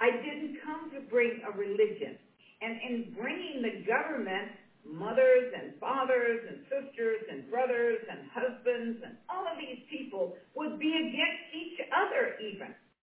[0.00, 2.16] I didn't come to bring a religion.
[2.62, 4.48] And in bringing the government,
[4.84, 10.78] mothers and fathers and sisters and brothers and husbands and all of these people would
[10.78, 12.72] be against each other even.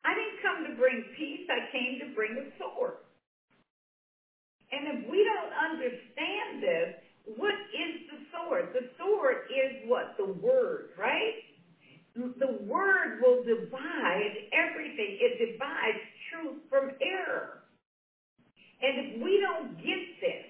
[0.04, 2.94] I didn't come to bring peace, I came to bring a sword.
[4.72, 6.88] And if we don't understand this,
[7.36, 8.70] what is the sword?
[8.72, 10.14] The sword is what?
[10.16, 11.34] The word, right?
[12.16, 15.16] The word will divide everything.
[15.20, 17.60] It divides truth from error.
[18.82, 20.49] And if we don't get this,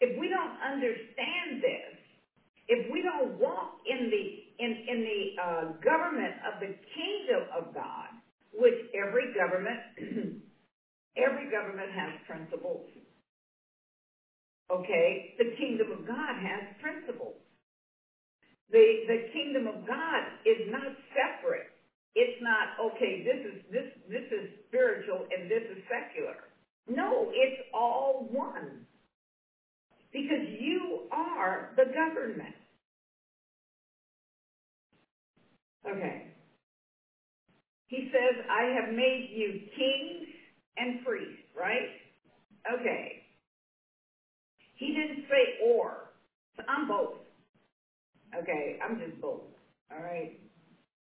[0.00, 1.94] if we don't understand this,
[2.68, 4.24] if we don't walk in the
[4.64, 8.10] in, in the uh, government of the kingdom of God,
[8.54, 9.78] which every government
[11.16, 12.86] every government has principles.
[14.70, 17.36] Okay, the kingdom of God has principles.
[18.70, 21.68] The the kingdom of God is not separate.
[22.16, 23.22] It's not okay.
[23.24, 26.36] This is this this is spiritual and this is secular.
[26.88, 28.80] No, it's all one.
[30.12, 32.54] Because you are the government.
[35.88, 36.26] Okay.
[37.88, 40.26] He says, I have made you kings
[40.78, 41.90] and priests, right?
[42.72, 43.22] Okay.
[44.76, 46.10] He didn't say or.
[46.56, 47.14] So I'm both.
[48.38, 49.42] Okay, I'm just both.
[49.92, 50.30] All right.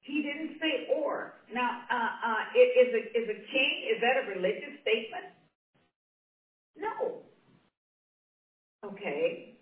[0.02, 1.32] He didn't say or.
[1.52, 2.42] Now, uh, uh,
[2.82, 5.26] is a is a king is that a religious statement?
[6.76, 7.18] No.
[8.84, 9.54] Okay.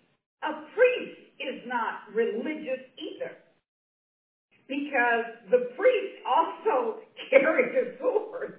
[0.43, 3.33] A priest is not religious either.
[4.67, 6.99] Because the priest also
[7.29, 8.53] carried a sword.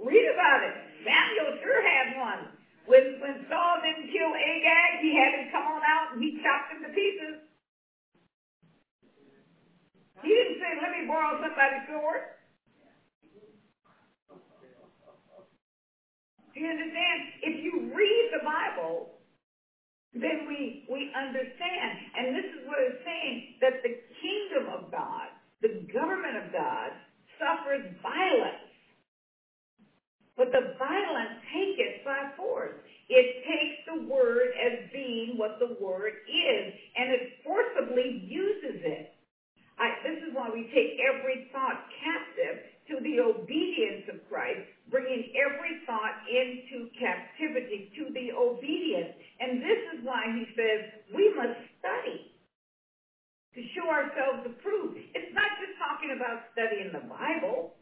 [0.00, 0.74] Read about it.
[1.04, 2.42] Samuel sure had one.
[2.86, 6.74] When when Saul didn't kill Agag, he had him come on out and he chopped
[6.74, 7.38] him to pieces.
[10.22, 12.22] He didn't say, let me borrow somebody's sword.
[16.54, 17.18] Do you understand?
[17.42, 19.08] If you read the Bible,
[20.14, 21.90] then we, we understand.
[22.16, 25.32] And this is what it's saying, that the kingdom of God,
[25.64, 26.92] the government of God,
[27.40, 28.68] suffers violence.
[30.36, 32.76] But the violence take it by force.
[33.08, 36.64] It takes the word as being what the word is,
[36.96, 39.12] and it forcibly uses it.
[39.78, 45.32] I, this is why we take every thought captive to the obedience of Christ, bringing
[45.32, 49.16] every thought into captivity to the obedience.
[49.40, 52.28] And this is why he says we must study
[53.56, 55.00] to show ourselves approved.
[55.16, 57.72] It's not just talking about studying the Bible.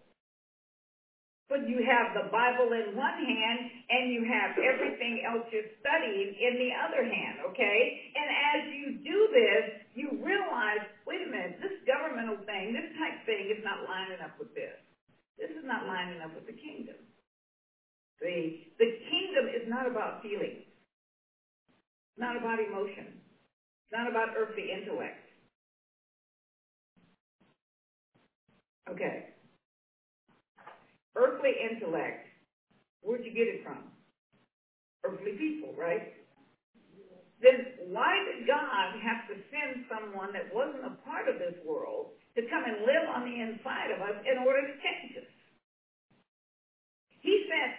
[1.50, 3.58] But you have the Bible in one hand
[3.90, 7.78] and you have everything else you're studying in the other hand, okay?
[8.14, 9.64] And as you do this,
[9.98, 10.78] you realize,
[11.10, 14.78] wait a minute, this governmental thing, this type thing is not lining up with this.
[15.40, 16.96] This is not lining up with the kingdom.
[18.20, 20.60] See, the kingdom is not about feelings.
[22.12, 23.06] It's not about emotion.
[23.08, 23.32] It's
[23.92, 25.18] not about earthly intellect.
[28.90, 29.22] Okay.
[31.16, 32.26] Earthly intellect,
[33.02, 33.88] where'd you get it from?
[35.04, 36.02] Earthly people, right?
[37.42, 42.12] Then why did God have to send someone that wasn't a part of this world
[42.36, 45.30] to come and live on the inside of us in order to change us?
[47.20, 47.72] He sent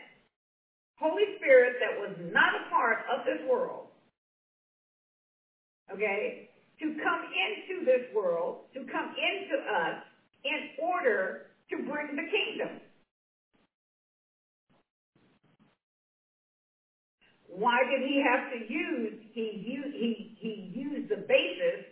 [0.97, 3.89] Holy Spirit that was not a part of this world,
[5.93, 6.47] okay,
[6.80, 9.97] to come into this world, to come into us
[10.45, 12.82] in order to bring the kingdom.
[17.52, 21.84] Why did he have to use, he he, he used the basis,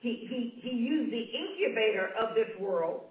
[0.00, 3.06] he, he, he used the incubator of this world,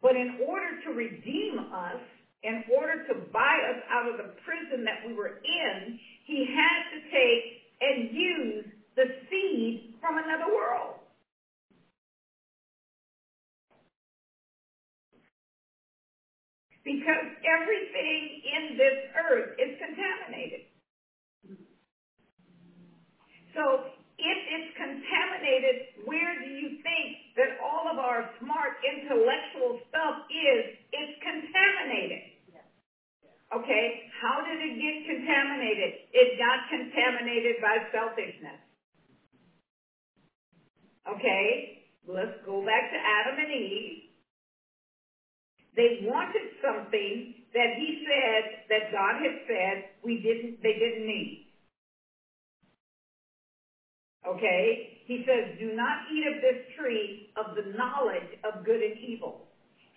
[0.00, 2.00] but in order to redeem us,
[2.44, 6.80] in order to buy us out of the prison that we were in, he had
[6.94, 7.44] to take
[7.80, 8.64] and use
[8.96, 10.94] the seed from another world.
[16.84, 20.60] Because everything in this earth is contaminated.
[23.58, 23.90] So
[24.22, 30.78] if it's contaminated, where do you think that all of our smart intellectual stuff is?
[30.94, 32.38] It's contaminated.
[33.50, 33.84] Okay,
[34.22, 36.06] how did it get contaminated?
[36.12, 38.60] It got contaminated by selfishness.
[41.08, 44.04] Okay, let's go back to Adam and Eve.
[45.74, 51.47] They wanted something that he said, that God had said we didn't, they didn't need.
[54.26, 54.88] Okay?
[55.06, 59.46] He says, do not eat of this tree of the knowledge of good and evil.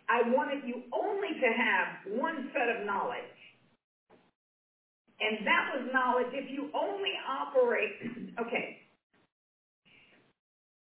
[0.10, 3.24] I wanted you only to have one set of knowledge.
[5.20, 7.92] And that was knowledge if you only operate,
[8.40, 8.76] okay.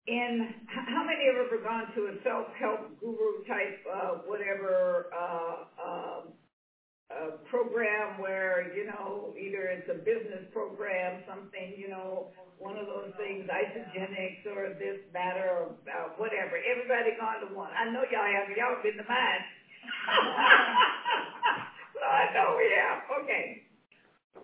[0.07, 6.19] In, how many have ever gone to a self-help guru type, uh, whatever, uh, uh,
[7.11, 12.87] uh, program where, you know, either it's a business program, something, you know, one of
[12.87, 16.57] those things, Isagenix or this, that, or uh, whatever.
[16.69, 17.71] Everybody gone to one.
[17.77, 18.47] I know y'all have.
[18.55, 19.43] Y'all been to mine.
[21.93, 22.99] so I know we have.
[23.23, 23.59] Okay.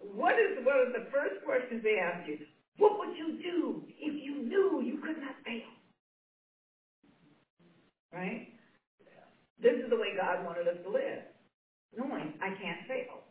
[0.02, 2.38] What is one of the first questions they ask you?
[2.78, 5.70] What would you do if you knew you could not fail?
[8.14, 8.48] Right?
[9.62, 11.22] This is the way God wanted us to live,
[11.96, 13.22] knowing I can't fail.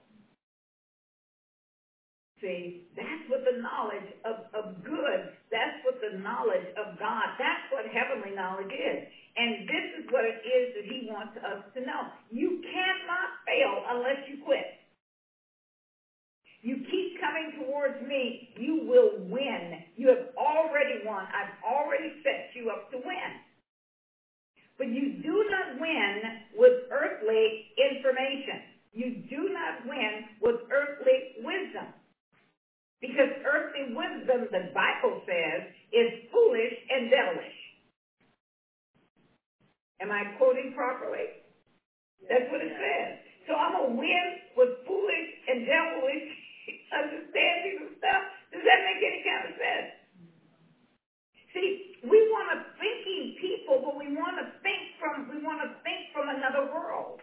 [2.40, 7.66] See, that's what the knowledge of, of good, that's what the knowledge of God, that's
[7.70, 8.98] what heavenly knowledge is.
[9.36, 12.06] And this is what it is that he wants us to know.
[12.30, 14.66] You cannot fail unless you quit.
[16.62, 19.74] You keep coming towards me, you will win.
[19.94, 21.26] You have already won.
[21.34, 23.30] I've already set you up to win.
[24.80, 26.14] But you do not win
[26.56, 28.64] with earthly information.
[28.96, 31.92] You do not win with earthly wisdom.
[33.00, 35.60] Because earthly wisdom, the Bible says,
[35.92, 37.58] is foolish and devilish.
[40.00, 41.28] Am I quoting properly?
[42.28, 43.10] That's what it says.
[43.48, 44.26] So I'm going to win
[44.56, 46.28] with foolish and devilish
[47.00, 48.22] understanding of stuff.
[48.52, 49.90] Does that make any kind of sense?
[51.54, 55.68] See, we want a thinking people, but we want to think from we want to
[55.84, 57.20] think from another world.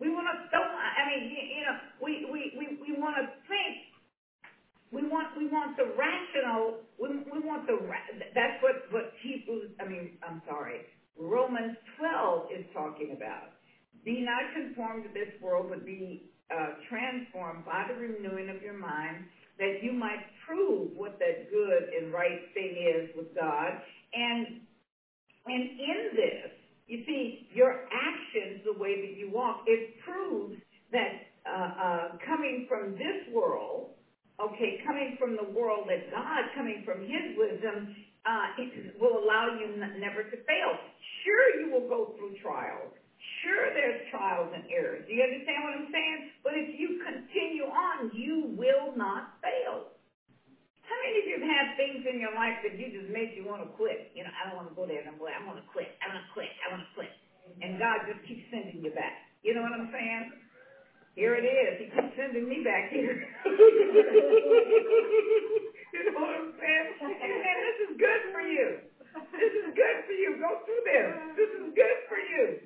[0.00, 3.76] We want to I mean, you know, we we we, we want to think
[4.92, 6.78] we want we want the rational.
[6.98, 7.78] We, we want the
[8.34, 9.70] that's what what Hebrews.
[9.80, 10.82] I mean, I'm sorry.
[11.18, 13.50] Romans 12 is talking about.
[14.04, 18.74] Be not conformed to this world, but be uh, transformed by the renewing of your
[18.76, 19.24] mind,
[19.58, 23.76] that you might prove what that good and right thing is with God.
[24.14, 24.48] And
[25.46, 26.50] and in this,
[26.88, 30.54] you see, your actions, the way that you walk, it proves
[30.92, 31.12] that
[31.46, 33.86] uh, uh, coming from this world
[34.40, 37.86] okay, coming from the world that God, coming from his wisdom,
[38.26, 38.46] uh,
[38.98, 40.76] will allow you n- never to fail.
[41.24, 42.90] Sure, you will go through trials.
[43.42, 45.02] Sure, there's trials and errors.
[45.06, 46.18] Do you understand what I'm saying?
[46.44, 49.84] But if you continue on, you will not fail.
[50.88, 53.44] How many of you have had things in your life that you just made you
[53.44, 54.08] want to quit?
[54.16, 55.28] You know, I don't want to go there no more.
[55.30, 55.92] I want to quit.
[56.00, 56.48] I want to quit.
[56.64, 57.12] I want to quit.
[57.60, 59.14] And God just keeps sending you back.
[59.44, 60.32] You know what I'm saying?
[61.16, 61.72] Here it is.
[61.78, 63.18] He keeps sending me back here.
[65.94, 66.86] you know what I'm saying?
[67.02, 68.78] And this is good for you.
[69.34, 70.30] This is good for you.
[70.40, 71.08] Go through this.
[71.36, 72.56] This is good for you.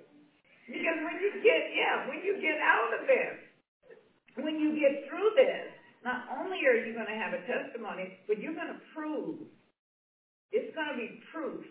[0.68, 3.34] Because when you get, yeah, when you get out of this,
[4.38, 5.68] when you get through this,
[6.04, 9.38] not only are you going to have a testimony, but you're going to prove,
[10.50, 11.64] it's going to be proof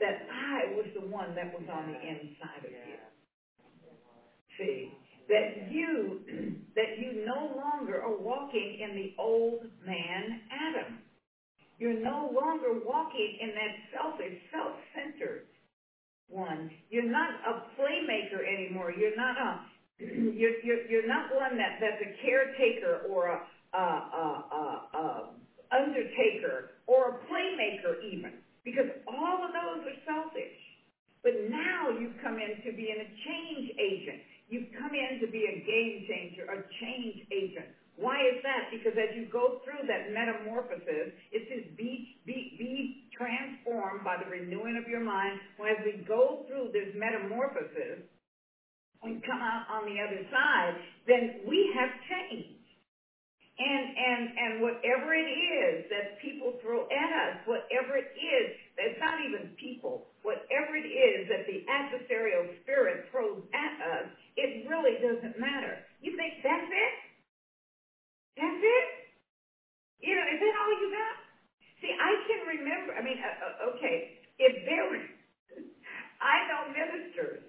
[0.00, 2.98] that I was the one that was on the inside of you.
[4.58, 4.90] See?
[5.28, 6.20] that you
[6.74, 10.98] that you no longer are walking in the old man Adam.
[11.78, 15.42] You're no longer walking in that selfish, self-centered
[16.28, 16.70] one.
[16.88, 18.92] You're not a playmaker anymore.
[18.92, 19.60] You're not a
[19.98, 23.38] you're you're, not one that that's a caretaker or a,
[23.74, 25.04] a, a, a, a
[25.70, 28.32] undertaker or a playmaker even,
[28.64, 30.58] because all of those are selfish.
[31.22, 34.20] But now you've come in to be a change agent.
[34.48, 37.72] You've come in to be a game changer, a change agent.
[37.96, 38.68] Why is that?
[38.74, 44.28] Because as you go through that metamorphosis, it says be, be, be transformed by the
[44.28, 45.38] renewing of your mind.
[45.56, 48.02] Well, as we go through this metamorphosis
[49.04, 50.74] and come out on the other side,
[51.06, 52.56] then we have changed.
[53.58, 58.44] And, and, and whatever it is that people throw at us, whatever it is,
[58.76, 64.64] that's not even people, whatever it is that the adversarial spirit throws at us, it
[64.66, 65.78] really doesn't matter.
[66.00, 66.94] You think that's it?
[68.38, 68.86] That's it?
[70.02, 71.14] You know, is that all you got?
[71.80, 75.00] See, I can remember, I mean, uh, uh, okay, if there were,
[76.20, 77.42] I know ministers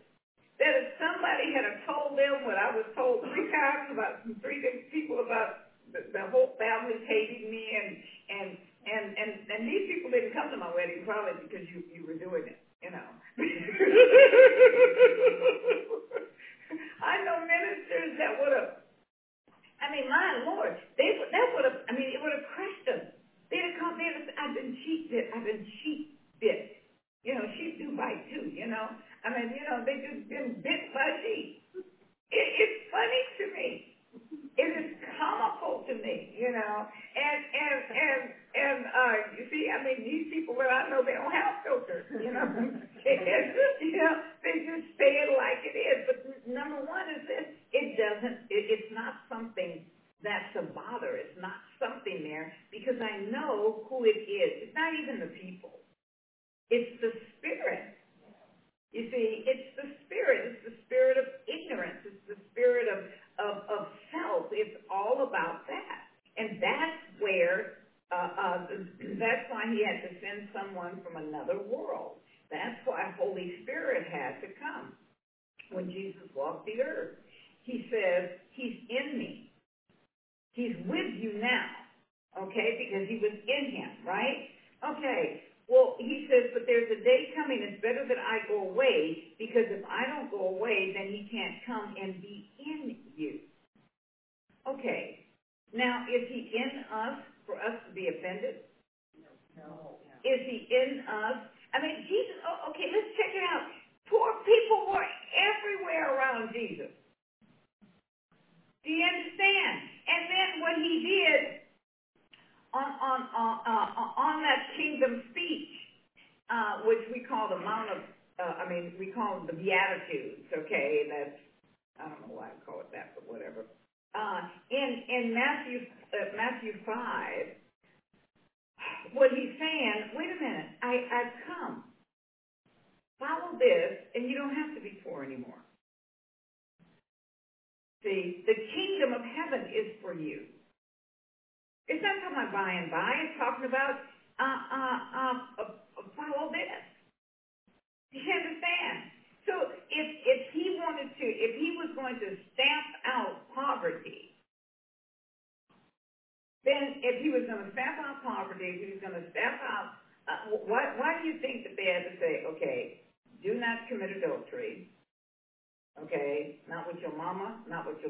[0.59, 4.89] that if somebody had told them what I was told three times about three different
[4.91, 7.89] people about the, the whole family hating me and
[8.29, 8.49] and
[8.87, 12.17] and and and these people didn't come to my wedding probably because you you were
[12.17, 13.07] doing it, you know.
[17.03, 18.71] I know ministers that would have.
[19.81, 21.79] I mean, my Lord, they that would have.
[21.89, 23.01] I mean, it would have crushed them.
[23.51, 23.97] They'd have come.
[23.97, 25.25] They mean, I've been cheap bit.
[25.33, 26.09] I've been cheap
[26.41, 26.69] bit.
[27.23, 28.47] You know, sheep do bite too.
[28.49, 28.89] You know,
[29.25, 31.09] I mean, you know, they just been bit by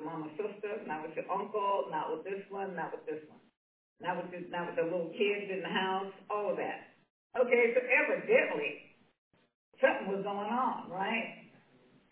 [0.06, 3.42] mama's sister, not with your uncle, not with this one, not with this one,
[4.00, 6.94] not with the, not with the little kids in the house, all of that.
[7.34, 8.96] Okay, so evidently
[9.82, 11.50] something was going on, right?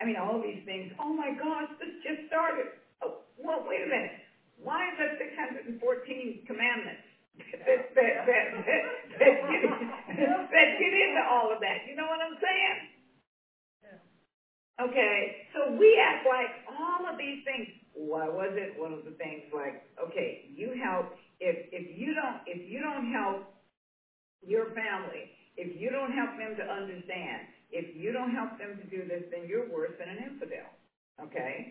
[0.02, 0.92] I mean, all these things.
[1.00, 2.68] Oh my gosh, this just started.
[3.00, 4.20] Oh, well, wait a minute.
[4.60, 5.16] Why is there
[5.80, 5.80] 614
[6.50, 7.08] commandments
[7.64, 8.84] that that that that,
[9.20, 9.62] that, get,
[10.52, 11.88] that get into all of that?
[11.88, 12.78] You know what I'm saying?
[14.82, 17.70] Okay, so we act like all of these things.
[17.94, 21.08] Why was it one of the things like, okay, you help
[21.40, 23.38] if if you don't if you don't help
[24.44, 28.86] your family, if you don't help them to understand, if you don't help them to
[28.86, 30.74] do this, then you're worse than an infidel.
[31.22, 31.68] Okay?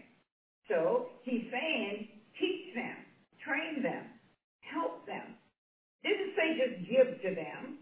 [0.68, 2.04] So he's saying,
[2.40, 3.04] teach them,
[3.44, 4.10] train them,
[4.60, 5.34] help them.
[6.02, 7.74] Didn't say just give to them.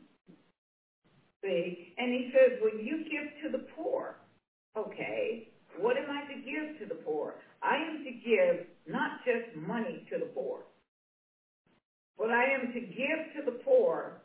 [1.42, 1.74] See?
[1.98, 4.14] And he says, when you give to the poor,
[4.78, 5.42] Okay,
[5.78, 7.34] what am I to give to the poor?
[7.62, 8.56] I am to give
[8.86, 10.60] not just money to the poor,
[12.18, 14.20] but I am to give to the poor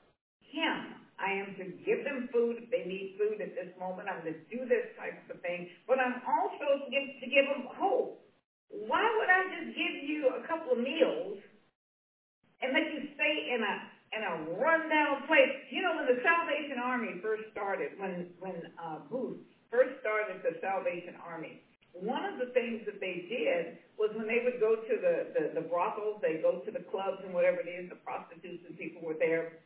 [0.51, 0.95] Him.
[1.19, 4.09] I am to give them food if they need food at this moment.
[4.09, 7.45] I'm going to do this type of thing, but I'm also to give, to give
[7.45, 8.17] them hope.
[8.69, 11.37] Why would I just give you a couple of meals
[12.61, 13.75] and let you stay in a
[14.17, 15.51] in a rundown place?
[15.71, 19.37] You know, when the Salvation Army first started, when when uh, Booth
[19.71, 21.59] first started the Salvation Army,
[22.01, 25.43] one of the things that they did was when they would go to the, the,
[25.61, 28.99] the brothels, they go to the clubs and whatever it is, the prostitutes and people
[28.99, 29.63] were there.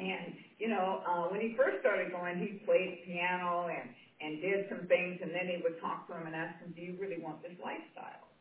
[0.00, 3.92] And, you know, uh, when he first started going, he played piano and,
[4.24, 6.80] and did some things, and then he would talk to them and ask them, do
[6.80, 8.32] you really want this lifestyle?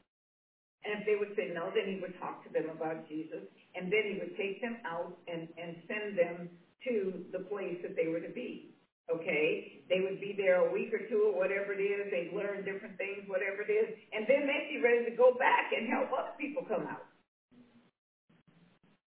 [0.88, 3.44] And if they would say no, then he would talk to them about Jesus,
[3.76, 6.48] and then he would take them out and, and send them
[6.88, 8.79] to the place that they were to be
[9.12, 9.82] okay?
[9.90, 12.10] They would be there a week or two or whatever it is.
[12.14, 15.74] They'd learn different things, whatever it is, and then they'd be ready to go back
[15.76, 17.04] and help other people come out.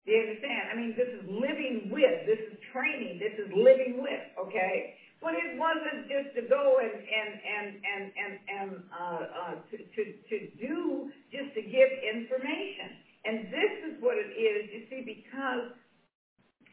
[0.07, 0.73] Do you understand?
[0.73, 2.25] I mean, this is living with.
[2.25, 3.21] This is training.
[3.21, 4.97] This is living with, okay?
[5.21, 9.77] But it wasn't just to go and and and and and, and uh, uh, to,
[9.77, 12.97] to to do just to give information.
[13.29, 14.73] And this is what it is.
[14.73, 15.77] You see, because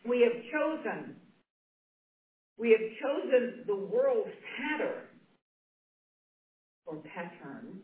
[0.08, 1.20] we have chosen
[2.58, 5.08] we have chosen the world's pattern
[6.86, 7.82] or pattern.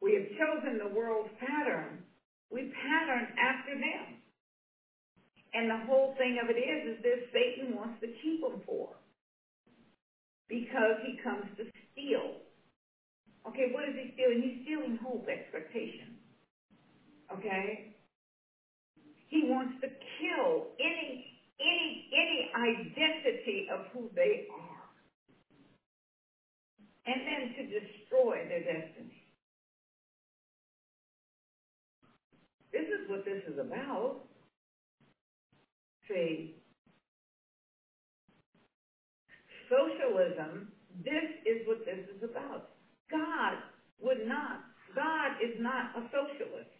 [0.00, 2.02] We have chosen the world's pattern.
[2.50, 4.16] We pattern after them.
[5.52, 8.88] And the whole thing of it is, is this Satan wants to keep them for.
[10.48, 12.36] Because he comes to steal.
[13.48, 14.42] Okay, what is he stealing?
[14.42, 16.18] He's stealing hope, expectation.
[17.32, 17.94] Okay?
[19.28, 24.80] He wants to kill any any any identity of who they are.
[27.06, 29.22] And then to destroy their destiny.
[32.72, 34.20] This is what this is about.
[36.08, 36.54] See,
[39.70, 40.68] socialism,
[41.04, 42.70] this is what this is about.
[43.10, 43.54] God
[44.00, 44.60] would not,
[44.94, 46.70] God is not a socialist.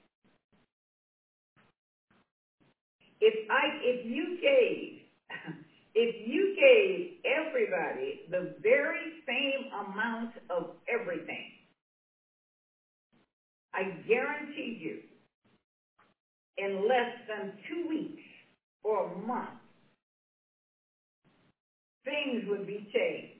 [3.20, 5.00] If I, if you gave,
[5.94, 11.52] if you gave everybody the very same amount of everything,
[13.74, 14.98] I guarantee you,
[16.58, 18.22] in less than two weeks
[18.84, 19.54] or a month,
[22.04, 23.34] things would be changed.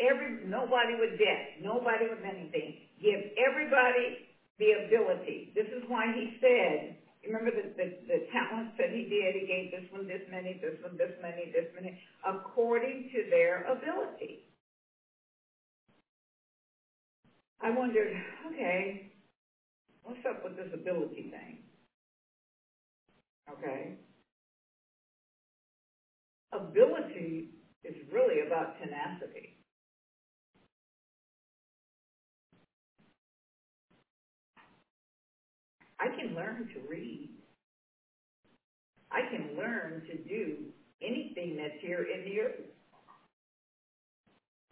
[0.00, 2.74] Every nobody with debt, nobody with anything.
[3.02, 4.18] Give everybody
[4.58, 5.52] the ability.
[5.54, 6.96] This is why he said,
[7.26, 10.74] remember the, the, the talents that he did, he gave this one this many, this
[10.82, 11.92] one this many, this many,
[12.26, 14.40] according to their ability.
[17.60, 18.10] I wondered,
[18.48, 19.04] okay,
[20.04, 21.58] what's up with this ability thing?
[23.50, 23.94] Okay.
[26.52, 27.46] Ability
[27.84, 29.50] is really about tenacity.
[36.00, 36.81] I can learn to.
[39.12, 40.64] I can learn to do
[41.02, 42.60] anything that's here in the earth.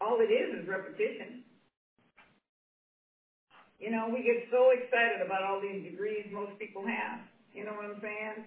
[0.01, 1.41] All it is is repetition.
[3.79, 7.21] You know, we get so excited about all these degrees most people have.
[7.53, 8.45] You know what I'm saying?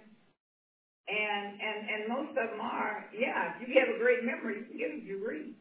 [1.10, 3.52] And and and most of them are, yeah.
[3.60, 5.52] If you have a great memory, you can get a degree.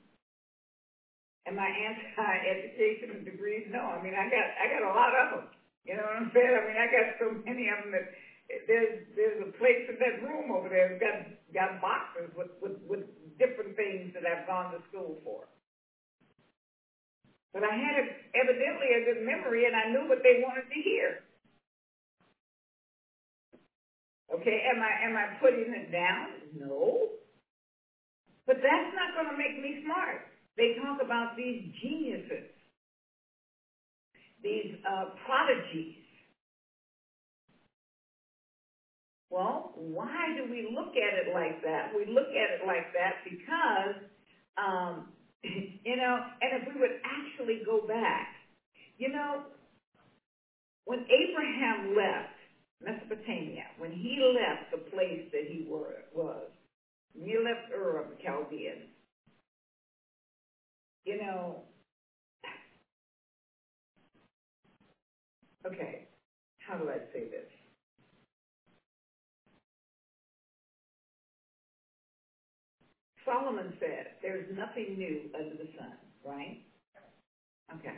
[1.47, 3.65] Am I anti-education degrees?
[3.71, 3.81] No.
[3.89, 5.45] I mean, I got I got a lot of them.
[5.85, 6.53] You know what I'm saying?
[6.55, 8.07] I mean, I got so many of them that
[8.69, 11.17] there's there's a place in that room over there that's got
[11.55, 13.03] got boxes with with with
[13.39, 15.49] different things that I've gone to school for.
[17.55, 21.19] But I had evidently a good memory, and I knew what they wanted to hear.
[24.35, 26.29] Okay, am I am I putting it down?
[26.55, 27.09] No.
[28.47, 30.21] But that's not going to make me smart.
[30.59, 32.47] They talk about these geniuses,
[34.43, 36.02] these uh, prodigies.
[39.33, 41.93] Well, why do we look at it like that?
[41.95, 43.97] We look at it like that because,
[44.59, 45.05] um,
[45.45, 48.29] you know, and if we would actually go back,
[48.99, 49.39] you know,
[50.87, 52.29] when Abraham left,
[52.81, 56.49] Mesopotamia, when he left the place that he were, was,
[57.15, 58.89] he left Ur of the Chaldeans,
[61.05, 61.63] you know,
[65.67, 66.03] okay,
[66.61, 67.47] how do I say this?
[73.27, 75.95] Solomon said, there's nothing new under the sun,
[76.25, 76.59] right?
[77.75, 77.97] Okay.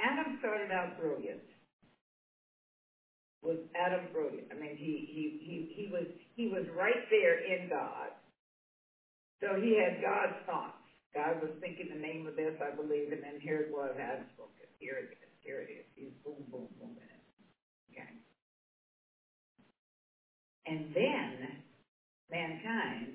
[0.00, 1.40] Adam started out brilliant
[3.42, 4.44] was Adam Brody.
[4.50, 6.04] I mean, he he he he was
[6.36, 8.10] he was right there in God.
[9.40, 10.74] So he had God's thoughts.
[11.14, 13.94] God was thinking the name of this, I believe, and then here it was.
[14.00, 14.50] Adam spoke.
[14.78, 15.30] Here it is.
[15.42, 15.84] Here it is.
[15.96, 16.96] He's boom, boom, boom.
[17.92, 18.08] Okay.
[20.66, 21.59] And then
[22.30, 23.14] mankind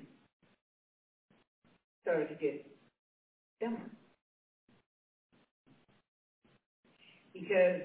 [2.02, 2.60] started to get
[3.60, 3.90] dumber
[7.34, 7.80] because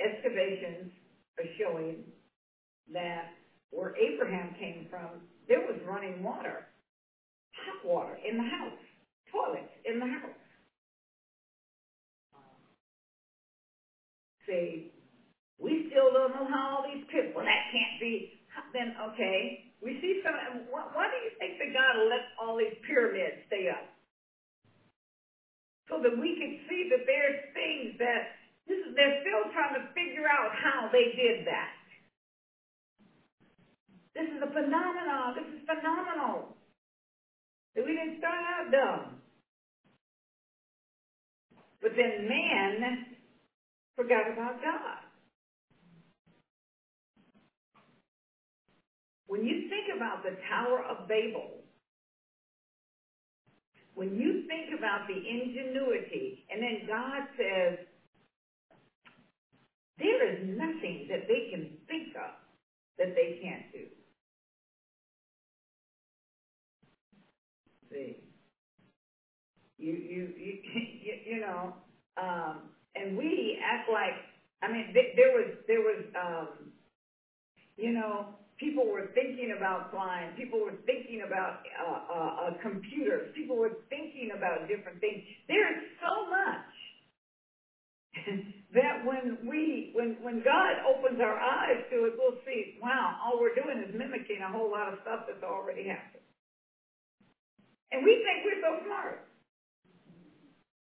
[0.00, 0.88] excavations
[1.38, 2.04] are showing
[2.92, 3.26] that
[3.70, 6.64] where Abraham came from, there was running water,
[7.54, 8.78] hot water in the house,
[9.32, 10.30] toilets in the house.
[14.46, 14.86] See,
[15.58, 18.32] we still don't know how all these pits, well, that can't be,
[18.72, 20.36] then, okay, we see some,
[20.68, 23.88] why, why do you think that God let all these pyramids stay up?
[25.88, 28.36] So that we can see that there's things that
[28.66, 31.70] this is, they're still trying to figure out how they did that.
[34.16, 35.36] This is a phenomenon.
[35.38, 36.56] This is phenomenal.
[37.76, 39.22] That we didn't start out dumb.
[41.80, 43.06] But then man
[43.94, 45.05] forgot about God.
[49.26, 51.62] When you think about the Tower of Babel,
[53.94, 57.74] when you think about the ingenuity, and then God says,
[59.98, 62.32] There is nothing that they can think of
[62.98, 63.84] that they can't do.
[67.90, 68.16] See,
[69.78, 70.54] you you you
[71.00, 71.72] you, you know,
[72.18, 72.62] um,
[72.96, 74.14] and we act like
[74.62, 76.70] I mean th- there was there was um,
[77.76, 78.26] you know
[78.58, 84.32] people were thinking about flying, people were thinking about uh, uh, computers, people were thinking
[84.36, 85.20] about different things.
[85.48, 86.72] There is so much
[88.78, 93.38] that when we, when, when God opens our eyes to it, we'll see, wow, all
[93.40, 96.24] we're doing is mimicking a whole lot of stuff that's already happened.
[97.92, 99.22] And we think we're so smart.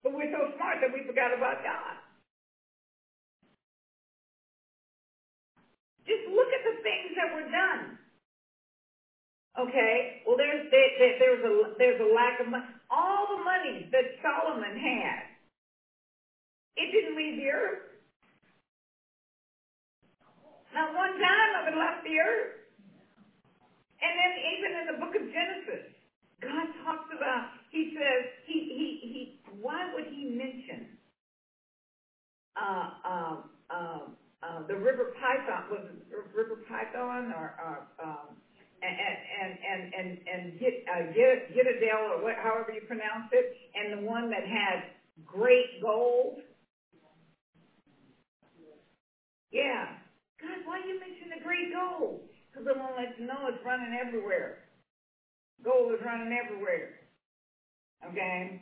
[0.03, 1.95] But we're so smart that we forgot about God.
[6.09, 7.97] Just look at things that were done.
[9.59, 12.65] Okay, well there's there, there, there's a there's a lack of money.
[12.91, 15.27] All the money that Solomon had,
[16.77, 17.81] it didn't leave the earth.
[20.75, 22.53] Not one dime of it left the earth.
[24.03, 25.85] And then even in the book of Genesis,
[26.43, 27.47] God talks about.
[27.71, 29.21] He says he he he.
[29.61, 30.89] Why would he mention
[32.57, 33.37] uh, uh,
[33.71, 34.05] uh,
[34.43, 35.83] uh, the river Python was
[36.35, 38.37] river Python or uh, um,
[38.83, 41.39] and and and and and get uh, get
[42.17, 44.85] or what, however you pronounce it, and the one that had
[45.27, 46.35] great gold.
[49.53, 49.95] Yeah,
[50.41, 52.21] God, why you mention the great gold?
[52.53, 54.57] Because I want to let you know it's running everywhere.
[55.65, 56.91] Gold is running everywhere.
[58.07, 58.57] Okay.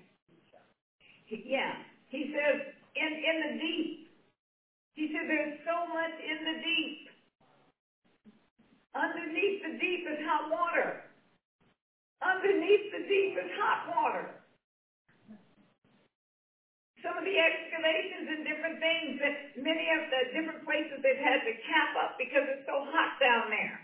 [1.44, 1.74] Yeah,
[2.08, 2.58] he says
[2.96, 4.07] in in the deep.
[4.98, 6.98] He said there's so much in the deep.
[8.96, 10.98] Underneath the deep is hot water.
[12.22, 14.26] Underneath the deep is hot water.
[17.02, 21.42] Some of the excavations and different things that many of the different places they've had
[21.46, 23.78] to cap up because it's so hot down there.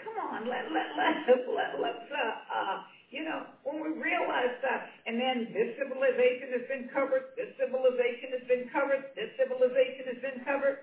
[0.00, 1.16] Come on, let let let
[1.58, 2.76] let let's uh, uh
[3.14, 8.34] you know when we realize that, and then this civilization has been covered, this civilization
[8.34, 10.82] has been covered, this civilization has been covered.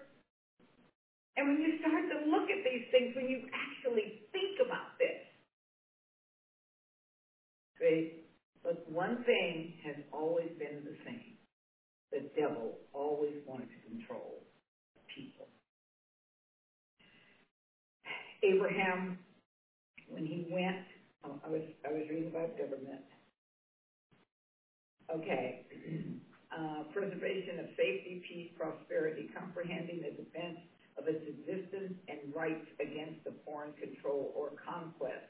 [1.35, 5.19] And when you start to look at these things, when you actually think about this,
[7.79, 8.15] see,
[8.63, 11.35] but one thing has always been the same.
[12.11, 14.43] The devil always wanted to control
[15.15, 15.47] people.
[18.43, 19.15] Abraham,
[20.07, 20.83] when he went,
[21.23, 23.01] oh, I was I was reading about government.
[25.13, 25.65] Okay.
[26.51, 30.57] Uh, preservation of safety, peace, prosperity, comprehending the defense
[30.97, 35.25] of its existence and rights against the foreign control or conquest.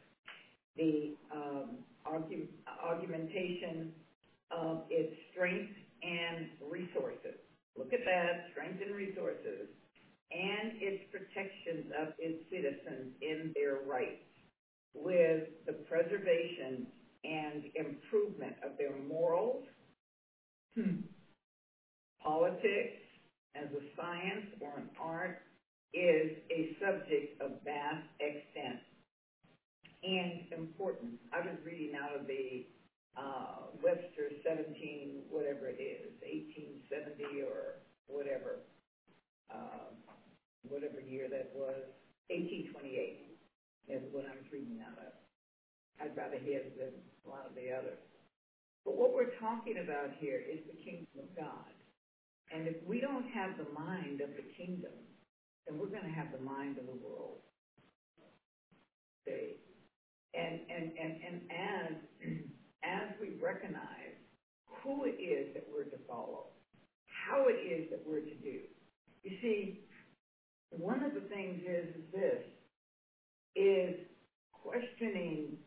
[0.76, 2.48] The um, argu-
[2.84, 3.92] argumentation
[4.52, 5.72] of its strength
[6.04, 7.38] and resources.
[7.78, 9.68] Look at that, strength and resources.
[10.32, 14.22] And its protections of its citizens in their rights
[14.94, 16.88] with the preservation
[17.24, 19.64] and improvement of their morals,
[20.76, 21.02] hmm.
[22.24, 23.02] politics
[23.56, 25.42] as a science or an art
[25.94, 28.80] is a subject of vast extent
[30.04, 31.20] and importance.
[31.34, 32.66] I was reading out of the
[33.18, 38.64] uh, Webster 17, whatever it is, 1870 or whatever,
[39.54, 39.92] uh,
[40.64, 41.84] whatever year that was,
[42.32, 43.31] 1828
[43.92, 45.14] is what I was reading out of.
[46.00, 48.00] I'd rather his than a lot of the others.
[48.86, 51.70] But what we're talking about here is the kingdom of God.
[52.50, 54.96] And if we don't have the mind of the kingdom,
[55.68, 57.40] then we're going to have the mind of the world.
[59.26, 59.62] See?
[60.34, 61.94] And, and, and, and as,
[62.84, 64.18] as we recognize
[64.66, 66.50] who it is that we're to follow,
[67.06, 68.60] how it is that we're to do.
[69.24, 69.82] You see,
[70.72, 72.42] one of the things is, is this,
[73.56, 73.96] is
[74.54, 75.58] questioning,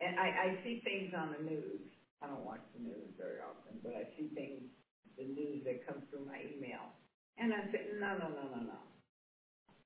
[0.00, 1.82] and I, I see things on the news.
[2.22, 4.62] I don't watch the news very often, but I see things,
[5.18, 6.92] the news that comes through my email.
[7.38, 8.80] And I say, no, no, no, no, no.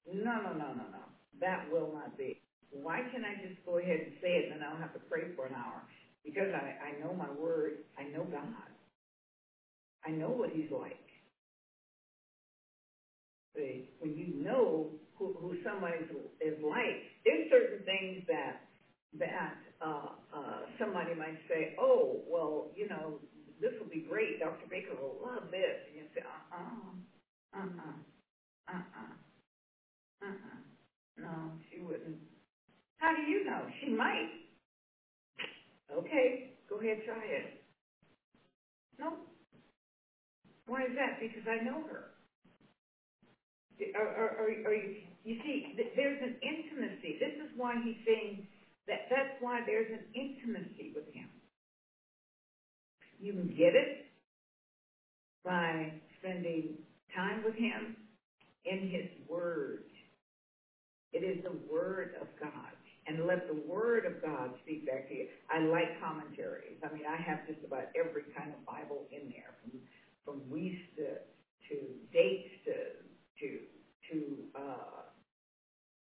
[0.09, 1.05] No, no, no, no, no.
[1.41, 2.33] That will not be.
[2.71, 5.01] Why can't I just go ahead and say it and then I don't have to
[5.11, 5.83] pray for an hour?
[6.25, 7.79] Because I, I know my word.
[7.99, 8.71] I know God.
[10.07, 10.99] I know what he's like.
[13.57, 14.89] See, when you know
[15.21, 16.01] who, who somebody
[16.41, 16.97] is like,
[17.29, 18.65] there's certain things that
[19.21, 23.21] that uh, uh, somebody might say, oh, well, you know,
[23.63, 24.41] this will be great.
[24.41, 24.67] Dr.
[24.71, 25.79] Baker will love this.
[25.89, 27.99] And you say, uh-uh, uh-uh,
[28.69, 29.15] uh-uh,
[30.27, 30.59] uh-uh.
[31.19, 32.19] No, she wouldn't.
[32.99, 33.67] How do you know?
[33.81, 34.31] She might.
[35.93, 37.47] Okay, go ahead, try it.
[38.99, 39.15] No.
[40.67, 41.19] Why is that?
[41.21, 42.01] Because I know her.
[42.01, 44.91] Are, are, are, are you,
[45.25, 47.17] you see, th- there's an intimacy.
[47.21, 48.43] This is why he's saying
[48.89, 51.29] that that's why there's an intimacy with him.
[53.21, 53.99] You can get it
[55.45, 56.75] by spending
[57.15, 57.95] time with him
[58.65, 59.83] in his word.
[61.13, 62.75] It is the word of God.
[63.07, 65.25] And let the word of God speak back to you.
[65.51, 66.77] I like commentaries.
[66.85, 69.81] I mean, I have just about every kind of Bible in there, from
[70.25, 71.17] from Weiss to,
[71.71, 71.77] to
[72.13, 72.73] Dake's to
[73.41, 73.61] to
[74.11, 75.03] to uh,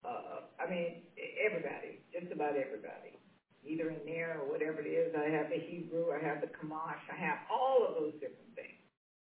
[0.04, 0.96] uh, I mean,
[1.44, 3.18] everybody, just about everybody,
[3.66, 5.12] either in there or whatever it is.
[5.16, 8.78] I have the Hebrew, I have the Chumash, I have all of those different things.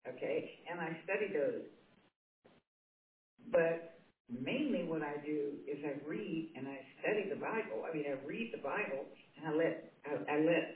[0.08, 1.62] Okay, and I study those.
[3.52, 3.82] But
[4.30, 7.84] mainly what I do is I read and I study the Bible.
[7.88, 10.70] I mean, I read the Bible and I let I, I let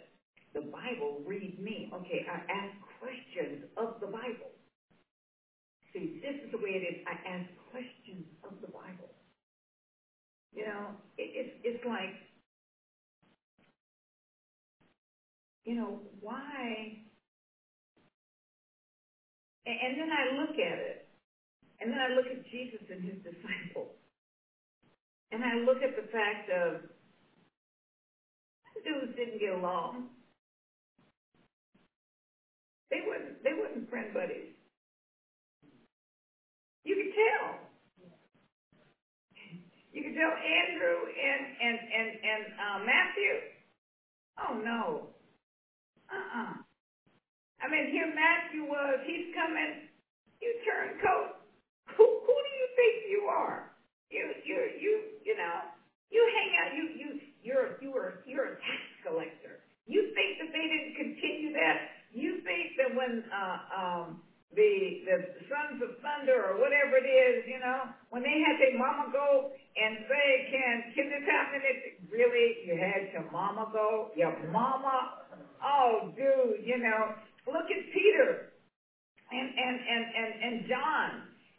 [0.55, 1.89] the Bible read me.
[1.95, 4.55] Okay, I ask questions of the Bible.
[5.97, 6.97] See, this is the way it is.
[7.09, 9.11] I ask questions of the Bible.
[10.55, 12.14] You know, it, it's it's like,
[15.64, 16.92] you know, why?
[19.66, 21.03] And, and then I look at it,
[21.80, 23.90] and then I look at Jesus and his disciples,
[25.32, 26.76] and I look at the fact of
[28.84, 30.05] dudes didn't get along.
[32.90, 33.42] They wouldn't.
[33.44, 34.49] They wouldn't friend buddies.
[36.87, 37.59] You could tell.
[39.91, 43.32] You could tell Andrew and and and and uh, Matthew.
[44.39, 45.11] Oh no.
[46.07, 46.55] Uh-uh.
[47.59, 49.03] I mean, here Matthew was.
[49.03, 49.91] He's coming.
[50.39, 51.43] You turncoat.
[51.99, 53.66] Who who do you think you are?
[54.11, 54.93] You you you
[55.26, 55.66] you know.
[56.14, 56.70] You hang out.
[56.70, 57.09] You you
[57.43, 59.59] you're you are you're a tax collector.
[59.87, 61.82] You think that they didn't continue that?
[62.14, 64.07] You think that when uh, um,
[64.55, 65.16] the the
[65.51, 69.51] sons of thunder or whatever it is, you know, when they had their mama go
[69.76, 75.26] and say, "Can can this happen?" It really you had your mama go, your mama.
[75.62, 77.12] Oh, dude, you know,
[77.47, 78.53] look at Peter
[79.32, 81.11] and and and and and John.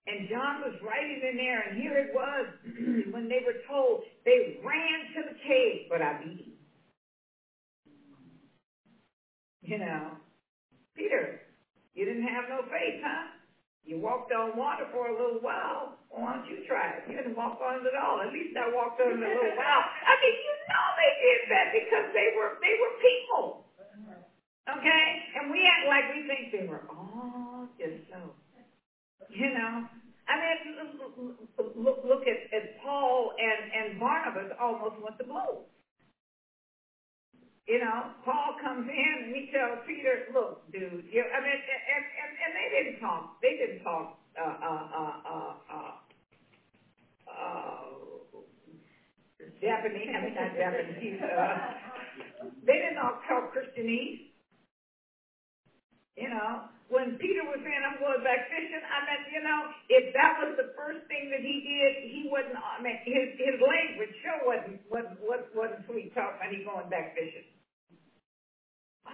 [0.07, 2.45] And John was writing in there, and here it was
[3.13, 6.55] when they were told they ran to the cave, but I beat.
[9.61, 10.11] You know,
[10.95, 11.41] Peter,
[11.97, 13.33] you didn't have no faith, huh?
[13.81, 15.97] You walked on water for a little while.
[16.13, 17.09] Why don't you try it?
[17.09, 18.21] You didn't walk on it at all.
[18.21, 19.83] At least I walked on it a little while.
[20.05, 23.65] I mean, you know they did that because they were they were people.
[24.69, 25.05] Okay?
[25.41, 28.35] And we act like we think they were all just so.
[29.31, 29.87] You know?
[30.27, 30.75] I mean,
[31.79, 35.63] look, look at, at Paul and, and Barnabas almost went to blows.
[37.67, 42.05] You know, Paul comes in and he tells Peter, "Look, dude, you." I mean, and
[42.15, 43.35] and, and they didn't talk.
[43.43, 44.15] They didn't talk.
[44.39, 45.93] Uh, uh, uh, uh, uh,
[47.27, 48.39] uh,
[49.59, 50.07] Japanese.
[50.15, 51.19] I mean, not Japanese.
[51.19, 54.31] Uh, they didn't all talk Christianese.
[56.15, 60.15] You know, when Peter was saying, "I'm going back fishing," I mean, you know, if
[60.15, 62.55] that was the first thing that he did, he wasn't.
[62.55, 66.87] I mean, his his language sure wasn't wasn't wasn't, wasn't sweet talk when he going
[66.87, 67.43] back fishing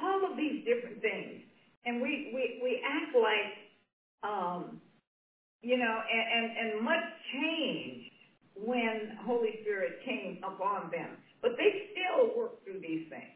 [0.01, 1.41] all of these different things.
[1.85, 3.51] And we, we, we act like,
[4.23, 4.79] um,
[5.61, 8.11] you know, and, and, and much changed
[8.55, 11.17] when Holy Spirit came upon them.
[11.41, 13.35] But they still work through these things.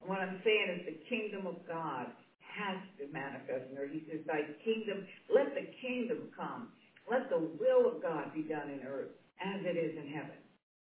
[0.00, 2.08] What I'm saying is the kingdom of God
[2.40, 3.90] has to manifest in earth.
[3.92, 6.68] He says, thy kingdom, let the kingdom come.
[7.10, 9.08] Let the will of God be done in earth
[9.40, 10.38] as it is in heaven.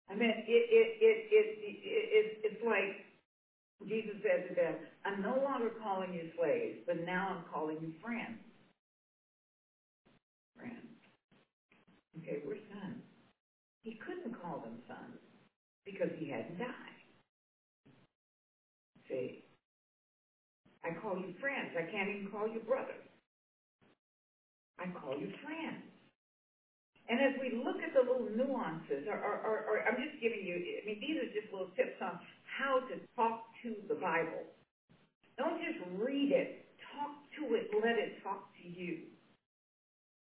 [0.09, 3.06] I mean, it, it, it, it, it, it, it's like
[3.85, 4.73] Jesus said to them,
[5.05, 8.41] I'm no longer calling you slaves, but now I'm calling you friends.
[10.57, 10.97] Friends.
[12.17, 13.05] Okay, we're sons.
[13.83, 15.21] He couldn't call them sons
[15.85, 16.97] because he hadn't died.
[19.07, 19.45] See?
[20.83, 21.71] I call you friends.
[21.77, 23.05] I can't even call you brothers.
[24.79, 25.85] I call you friends.
[27.07, 30.43] And as we look at the little nuances, or, or, or, or I'm just giving
[30.43, 34.47] you, I mean, these are just little tips on how to talk to the Bible.
[35.37, 36.55] Don't just read it.
[36.95, 37.67] Talk to it.
[37.75, 38.97] Let it talk to you.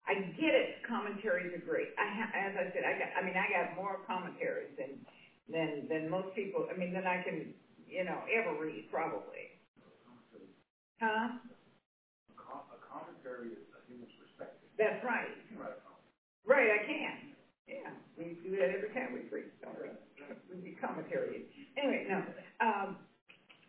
[0.06, 0.68] I get it.
[0.88, 1.88] Commentaries are great.
[1.98, 3.10] I ha- as I said, I got.
[3.16, 4.98] I mean, I got more commentaries than
[5.50, 6.64] than than most people.
[6.70, 7.48] I mean, than I can,
[7.88, 9.50] you know, ever read probably.
[11.00, 11.28] Huh?
[12.72, 14.68] A commentary is a human's perspective.
[14.78, 15.34] That's right.
[16.46, 17.14] Right, I can.
[17.68, 19.90] Yeah, we do that every time we preach, don't we?
[20.50, 21.42] We do commentary.
[21.76, 22.22] Anyway, no.
[22.60, 22.96] Um,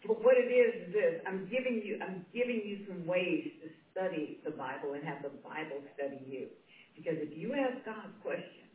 [0.08, 3.70] but what it is is this: I'm giving you, I'm giving you some ways to
[3.92, 6.48] study the Bible and have the Bible study you.
[6.96, 8.72] Because if you ask God questions,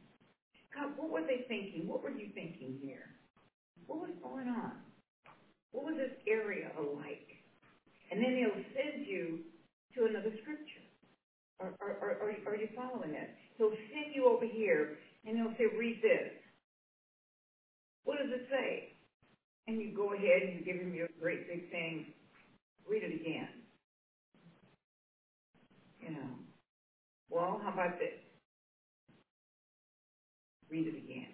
[0.74, 1.86] God, what were they thinking?
[1.86, 3.10] What were you thinking here?
[3.86, 4.72] What was going on?
[5.72, 7.20] What was this area like?
[8.10, 9.40] And then he'll send you
[9.96, 10.84] to another scripture.
[11.60, 13.28] Are, are, are, are, are you following it?
[13.58, 14.88] He'll send you over here
[15.26, 16.28] and he'll say, read this.
[18.04, 18.84] What does it say?
[19.66, 22.06] And you go ahead and you give him your great big thing,
[22.88, 23.48] read it again.
[26.00, 26.30] You know.
[27.30, 28.18] Well, how about this?
[30.70, 31.28] Read it again.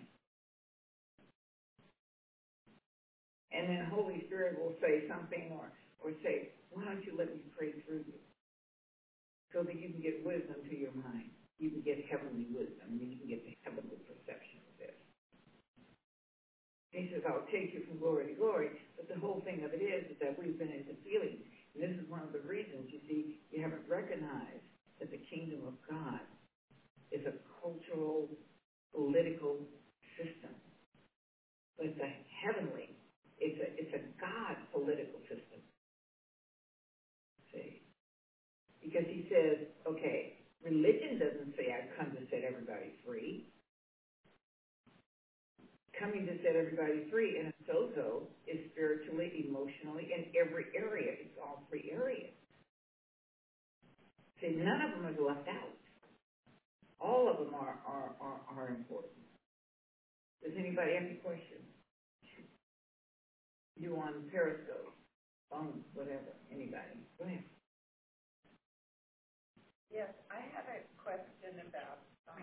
[3.52, 5.72] And then Holy Spirit will say something or,
[6.04, 8.20] or say, why don't you let me pray through you?
[9.52, 11.32] So that you can get wisdom to your mind.
[11.58, 14.17] You can get heavenly wisdom, and you can get the heavenly this.
[16.92, 19.82] He says, I'll take you from glory to glory, but the whole thing of it
[19.84, 21.44] is, is that we've been into feelings.
[21.74, 24.64] And this is one of the reasons, you see, you haven't recognized
[25.00, 26.24] that the kingdom of God
[27.12, 28.28] is a cultural,
[28.94, 29.60] political
[30.16, 30.54] system.
[31.76, 32.12] But it's a
[32.44, 32.88] heavenly,
[33.38, 35.60] it's a, it's a God political system.
[37.52, 37.80] See?
[38.82, 40.32] Because he says, okay,
[40.62, 43.44] religion doesn't say I've come to set everybody free.
[45.98, 51.12] Coming to set everybody free And a sozo is spiritually, emotionally, in every area.
[51.18, 52.30] It's all three areas.
[54.40, 55.74] See, none of them are left out.
[57.00, 59.18] All of them are, are, are, are important.
[60.42, 61.66] Does anybody have any questions?
[63.78, 64.90] You on Periscope,
[65.50, 66.98] phone, whatever, anybody?
[67.18, 67.42] Go ahead.
[69.90, 72.42] Yes, I have a question about, um,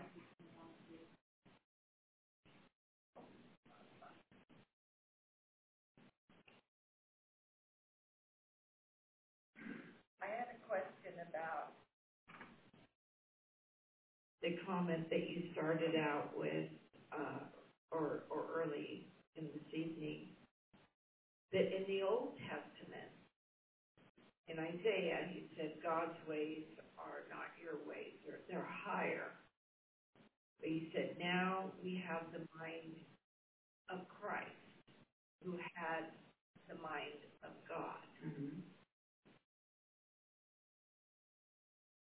[10.24, 11.78] I had a question about,
[14.46, 16.70] the comment that you started out with,
[17.12, 17.41] uh,
[17.89, 20.38] or, or early in this evening,
[21.52, 23.10] that in the Old Testament,
[24.48, 26.62] in Isaiah, he said, God's ways
[27.02, 29.34] are not your ways, they're, they're higher.
[30.62, 33.02] But he said, now we have the mind
[33.89, 34.46] of Christ,
[35.43, 36.14] who had
[36.70, 37.98] the mind of God.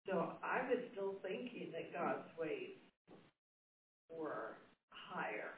[0.05, 0.11] So
[0.43, 0.92] I was still thinking that
[1.93, 2.73] God's ways
[4.09, 4.57] were
[4.89, 5.53] higher.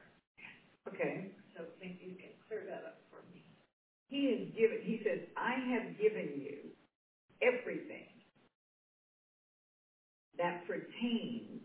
[0.87, 1.27] Okay.
[1.55, 3.43] So think you can clear that up for me.
[4.07, 6.69] He has given, he says, I have given you
[7.41, 8.05] everything
[10.37, 11.61] that pertains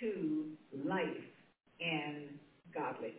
[0.00, 1.06] to life
[1.80, 2.36] and
[2.74, 3.14] godliness.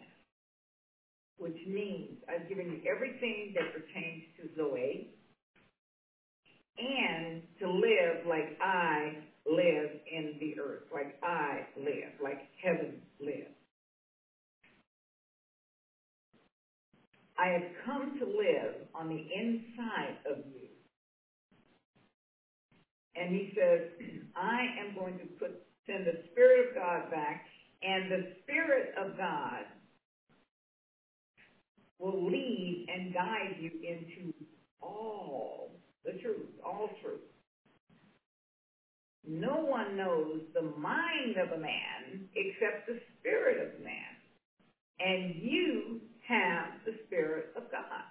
[1.38, 5.06] Which means I've given you everything that pertains to Zoe,
[6.78, 9.18] and to live like I
[9.50, 13.54] live in the earth, like I live, like heaven lives.
[17.38, 20.68] I have come to live on the inside of you.
[23.16, 23.82] And he says,
[24.36, 25.52] I am going to put
[25.88, 27.46] send the Spirit of God back,
[27.82, 29.64] and the Spirit of God
[32.00, 34.34] will lead and guide you into
[34.82, 35.72] all
[36.06, 37.22] the truth, all truth.
[39.28, 44.18] No one knows the mind of a man except the spirit of man.
[45.00, 48.04] And you have the spirit of God.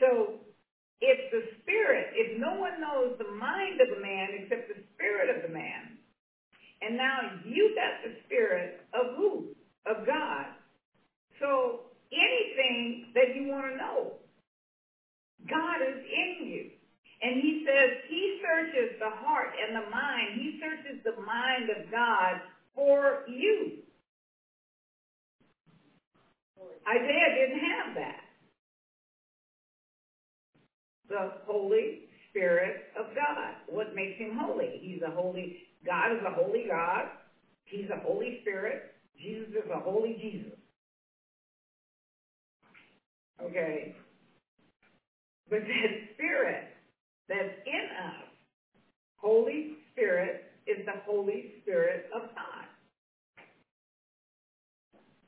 [0.00, 0.34] So,
[1.00, 5.30] if the spirit, if no one knows the mind of a man except the spirit
[5.34, 5.98] of the man,
[6.82, 9.44] and now you got the spirit of who?
[9.86, 10.46] Of God.
[11.40, 11.80] So,
[12.12, 14.12] anything that you want to know,
[15.48, 16.66] God is in you.
[17.22, 20.34] And he says he searches the heart and the mind.
[20.36, 22.40] He searches the mind of God
[22.74, 23.72] for you.
[26.88, 28.20] Isaiah didn't have that.
[31.08, 32.00] The Holy
[32.30, 33.54] Spirit of God.
[33.66, 34.78] What makes him holy?
[34.82, 35.52] He's a holy,
[35.86, 37.06] God is a holy God.
[37.66, 38.82] He's a Holy Spirit.
[39.20, 40.56] Jesus is a holy Jesus.
[43.42, 43.92] Okay.
[45.50, 46.68] But that Spirit
[47.30, 48.28] that's in us,
[49.16, 52.66] Holy Spirit, is the Holy Spirit of God.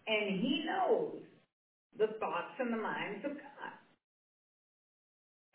[0.08, 1.20] And He knows
[1.98, 3.72] the thoughts and the minds of God.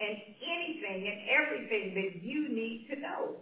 [0.01, 3.35] And anything and everything that you need to know.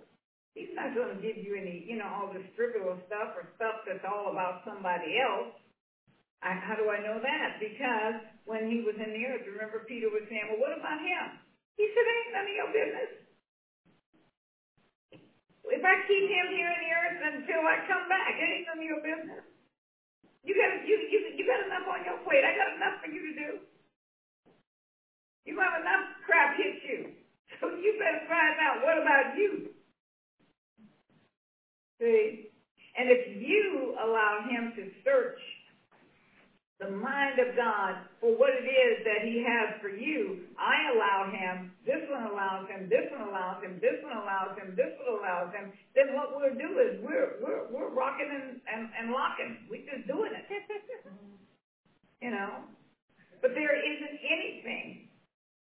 [0.56, 3.76] He's not going to give you any, you know, all this frivolous stuff or stuff
[3.88, 5.48] that's all about somebody else.
[6.44, 7.60] I, how do I know that?
[7.60, 11.45] Because when he was in the earth, remember Peter was saying, well, what about him?
[11.78, 13.12] He said, It ain't none of your business.
[15.68, 18.80] If I keep him here in the earth until I come back, it ain't none
[18.82, 19.44] of your business.
[20.44, 22.44] You got you you you got enough on your plate.
[22.46, 23.50] I got enough for you to do.
[25.46, 27.00] You have enough crap hit you.
[27.62, 29.68] So you better find out what about you.
[32.02, 32.48] See?
[32.98, 35.40] And if you allow him to search
[36.80, 41.32] the mind of God for what it is that he has for you, I allow
[41.32, 45.16] him, this one allows him, this one allows him, this one allows him, this one
[45.16, 49.64] allows him, then what we'll do is we're we're we're rocking and, and, and locking.
[49.72, 50.46] We're just doing it.
[52.22, 52.68] you know?
[53.42, 55.08] But there isn't anything.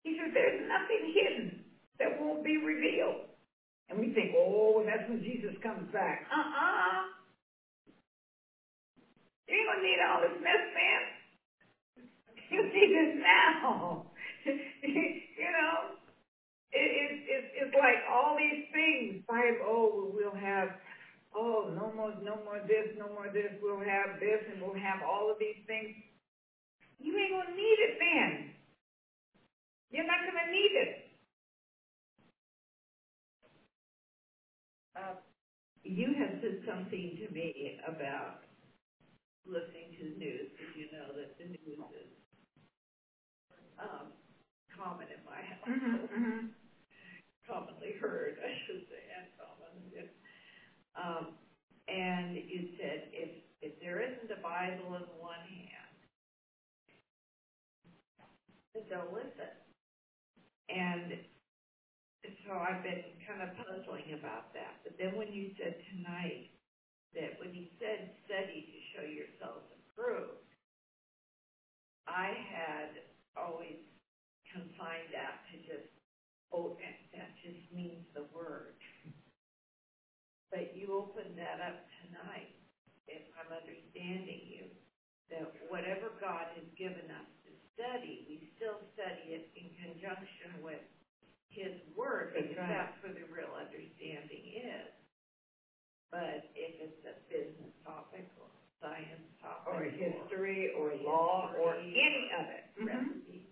[0.02, 1.62] He says there's nothing hidden
[1.98, 3.28] that won't be revealed.
[3.90, 6.26] And we think, oh, that's when Jesus comes back.
[6.32, 7.17] Uh-uh.
[9.48, 11.02] You gonna need all this mess, man.
[12.50, 14.06] You need it now.
[14.46, 15.76] you know,
[16.72, 19.22] it, it, it, it's like all these things.
[19.28, 20.68] Five, oh, we'll have,
[21.34, 23.52] oh, no more, no more this, no more this.
[23.62, 25.90] We'll have this, and we'll have all of these things.
[27.00, 28.50] You ain't gonna need it then.
[29.90, 30.92] You're not gonna need it.
[34.96, 35.14] Uh,
[35.84, 37.52] You have said something to me
[37.86, 38.42] about
[39.48, 42.10] listening to the news, because you know that the news is
[43.78, 44.12] um,
[44.76, 46.46] common in my house, Mm-hmm, mm-hmm.
[47.48, 49.74] commonly heard, I should say, and common.
[49.92, 50.08] yeah.
[50.96, 51.34] Um,
[51.88, 53.30] and you said if
[53.62, 55.96] if there isn't a Bible in one hand,
[58.74, 59.52] then don't listen.
[60.68, 61.12] And
[62.46, 64.80] so I've been kind of puzzling about that.
[64.84, 66.50] But then when you said tonight
[67.14, 70.38] that when he said study to show yourselves approved,
[72.08, 72.90] I had
[73.36, 73.78] always
[74.52, 75.88] confined that to just,
[76.52, 76.72] oh,
[77.12, 78.74] that just means the word.
[80.50, 82.52] But you opened that up tonight,
[83.08, 84.66] if I'm understanding you,
[85.30, 90.80] that whatever God has given us to study, we still study it in conjunction with
[91.50, 92.68] his word, That's because right.
[92.68, 94.90] that's where the real understanding is.
[96.10, 98.48] But if it's a business topic or
[98.80, 102.64] science topic Or history, or or law, or any of it.
[102.78, 102.86] Mhm.
[102.86, 103.42] recipe,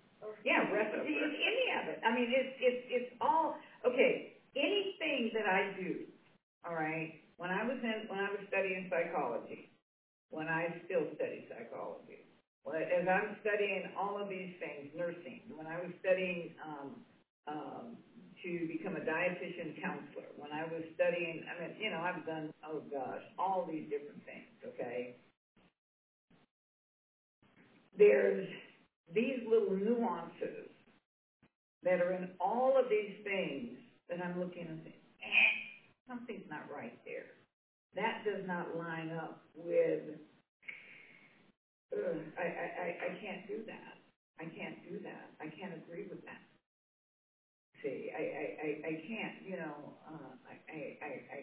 [0.45, 2.01] Yeah, recipes, any of it.
[2.05, 3.53] I mean, it's, it's, it's all,
[3.87, 4.25] okay,
[4.57, 6.07] anything that I do,
[6.65, 9.69] all right, when I was in, when I was studying psychology,
[10.31, 12.25] when I still study psychology,
[12.69, 17.01] as I'm studying all of these things, nursing, when I was studying, um,
[17.47, 17.97] um,
[18.47, 22.55] to become a dietitian counselor, when I was studying, I mean, you know, I've done,
[22.63, 25.19] oh gosh, all these different things, okay?
[27.99, 28.47] There's
[29.13, 30.71] these little nuances
[31.83, 33.75] that are in all of these things
[34.09, 35.53] that I'm looking and saying, eh,
[36.07, 37.35] something's not right there.
[37.99, 40.07] That does not line up with,
[42.39, 43.99] I, I, I, I can't do that.
[44.39, 45.35] I can't do that.
[45.41, 46.56] I can't agree with that.
[47.83, 48.69] See, I, I, I,
[49.07, 51.41] can't, you know, uh, I, I, I,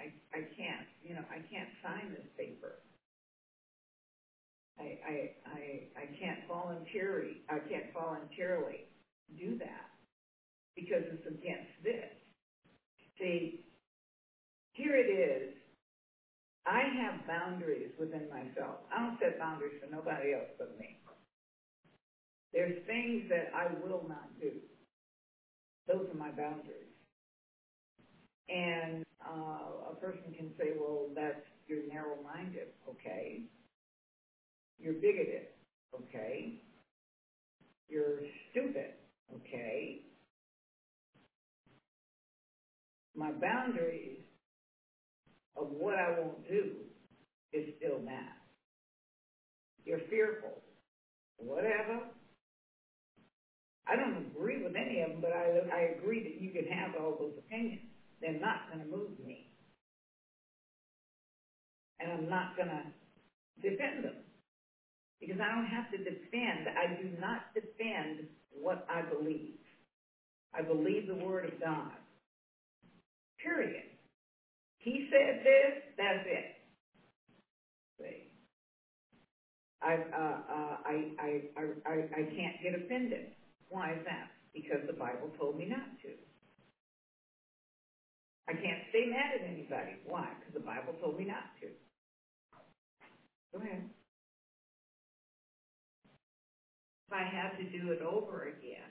[0.00, 0.04] I,
[0.34, 2.76] I can't, you know, I can't sign this paper.
[4.78, 5.14] I, I,
[5.46, 5.62] I,
[5.96, 8.84] I can't voluntarily, I can't voluntarily
[9.38, 9.86] do that
[10.76, 12.10] because it's against this.
[13.18, 13.54] See,
[14.74, 15.50] here it is.
[16.66, 18.78] I have boundaries within myself.
[18.92, 20.96] I don't set boundaries for nobody else but me.
[22.52, 24.52] There's things that I will not do.
[25.88, 26.86] Those are my boundaries.
[28.48, 32.68] And uh, a person can say, well, that's, you're narrow-minded.
[32.88, 33.42] Okay.
[34.78, 35.48] You're bigoted.
[35.94, 36.54] Okay.
[37.88, 38.20] You're
[38.50, 38.94] stupid.
[39.34, 40.00] Okay.
[43.14, 44.18] My boundaries
[45.56, 46.70] of what I won't do
[47.52, 48.36] is still that.
[49.84, 50.62] You're fearful.
[51.38, 52.02] Whatever.
[53.86, 56.94] I don't agree with any of them, but I, I agree that you can have
[56.96, 57.82] all those opinions.
[58.20, 59.46] They're not going to move me.
[62.00, 62.82] And I'm not going to
[63.62, 64.14] defend them.
[65.20, 66.68] Because I don't have to defend.
[66.76, 69.54] I do not defend what I believe.
[70.54, 71.92] I believe the Word of God.
[73.42, 73.84] Period.
[74.78, 76.44] He said this, that's it.
[79.82, 83.26] I, uh, uh, I, I, I, I, I can't get offended.
[83.70, 84.28] Why is that?
[84.54, 86.12] Because the Bible told me not to.
[88.48, 89.96] I can't stay mad at anybody.
[90.04, 90.28] Why?
[90.38, 91.68] Because the Bible told me not to.
[93.54, 93.82] Go ahead.
[97.10, 98.90] if I had to do it over again,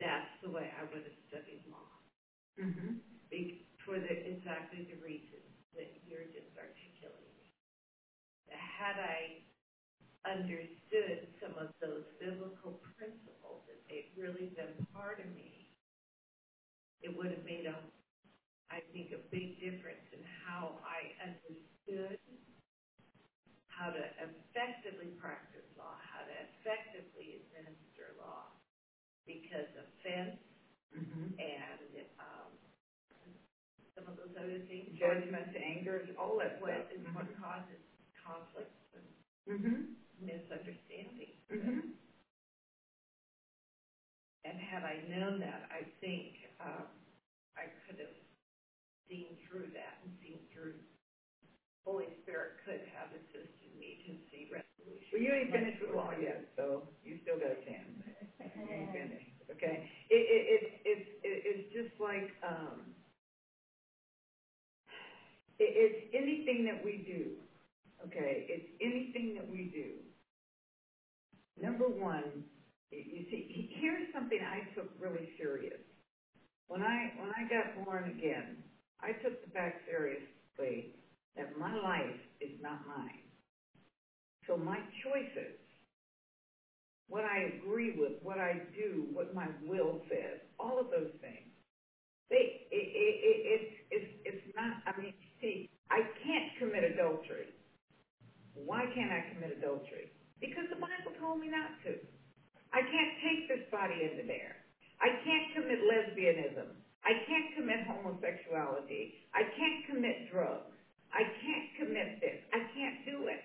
[0.00, 1.90] that's the way I would have studied law.
[2.58, 2.98] Mm-hmm.
[3.30, 7.46] Be, for the, exactly the reasons that you're just articulating.
[8.50, 9.38] Had I
[10.26, 15.68] understood some of those biblical principles, that they've really been part of me,
[17.02, 17.76] it would have made a,
[18.70, 22.18] I think, a big difference in how I understood
[23.68, 28.52] how to effectively practice law, how to effectively administer law.
[29.26, 30.40] Because offense
[30.96, 31.26] Mm-hmm.
[31.38, 32.52] and, um,
[33.96, 34.98] some of those other things.
[34.98, 36.72] Judgment, anger, all that What
[37.14, 37.82] what causes
[38.24, 39.06] conflicts and
[39.50, 39.82] Mm-hmm.
[40.20, 41.32] Misunderstanding.
[41.52, 41.80] Mm-hmm.
[44.44, 46.88] And had I known that, I think, um,
[47.56, 48.14] I could have
[49.08, 50.74] seen through that and seen through,
[51.86, 55.08] Holy Spirit could have assisted me to see resolution.
[55.12, 57.90] Well, you ain't finished with law yet, so you still got a chance.
[58.56, 59.88] You ain't finished, okay?
[60.10, 62.82] It, it, it's, it's, it- it's just like, um,
[65.58, 67.32] it, it's anything that we do,
[68.06, 68.46] okay?
[68.48, 70.07] It's anything that we do.
[71.60, 72.44] Number one,
[72.90, 75.80] you see, here's something I took really serious.
[76.68, 78.62] When I, when I got born again,
[79.00, 80.94] I took the fact seriously
[81.36, 83.26] that my life is not mine.
[84.46, 85.56] So my choices,
[87.08, 91.52] what I agree with, what I do, what my will says, all of those things,
[92.30, 97.48] they, it, it, it, it's, it's, it's not, I mean, see, I can't commit adultery.
[98.54, 100.12] Why can't I commit adultery?
[100.40, 101.96] Because the Bible told me not to.
[102.72, 104.56] I can't take this body into there.
[105.02, 106.74] I can't commit lesbianism.
[107.04, 109.14] I can't commit homosexuality.
[109.34, 110.72] I can't commit drugs.
[111.12, 112.38] I can't commit this.
[112.52, 113.40] I can't do it.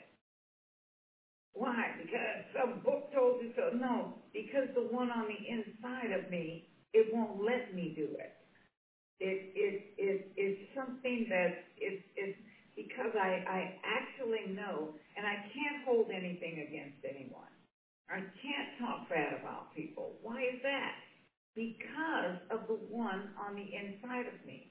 [1.54, 1.92] Why?
[1.98, 3.70] Because some book told you so?
[3.76, 6.64] No, because the one on the inside of me,
[6.94, 8.32] it won't let me do it.
[9.20, 12.38] It, it, it, it's something that, it's, it's
[12.76, 17.52] because I, I actually know, and I can't hold anything against anyone.
[18.10, 20.14] I can't talk bad about people.
[20.22, 20.94] Why is that?
[21.56, 24.68] Because of the one on the inside of me.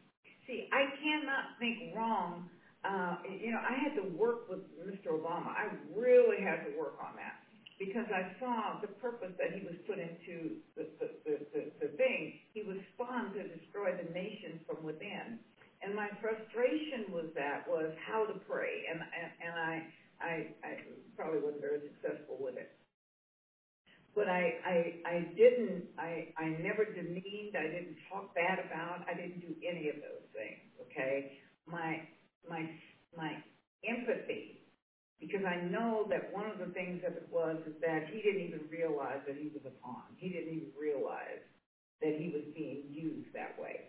[0.46, 2.42] See, I cannot think wrong
[2.84, 5.18] uh, you know, I had to work with Mr.
[5.18, 5.50] Obama.
[5.56, 7.34] I really had to work on that
[7.80, 11.88] because I saw the purpose that he was put into the, the, the, the, the
[11.98, 12.30] thing.
[12.54, 15.38] He was spawned to destroy the nation from within.
[15.82, 18.86] And my frustration was that, was how to pray.
[18.90, 19.74] And, and, I,
[20.22, 20.32] I,
[20.62, 20.70] I
[21.16, 22.70] probably wasn't very successful with it.
[24.14, 24.76] But I, I,
[25.06, 29.88] I didn't, I, I never demeaned, I didn't talk bad about, I didn't do any
[29.88, 31.32] of those things, okay?
[31.66, 32.02] My,
[32.48, 32.68] my,
[33.16, 33.32] my
[33.88, 34.60] empathy,
[35.20, 38.42] because I know that one of the things of it was is that he didn't
[38.42, 40.04] even realize that he was a pawn.
[40.18, 41.40] He didn't even realize
[42.02, 43.80] that he was being used that way,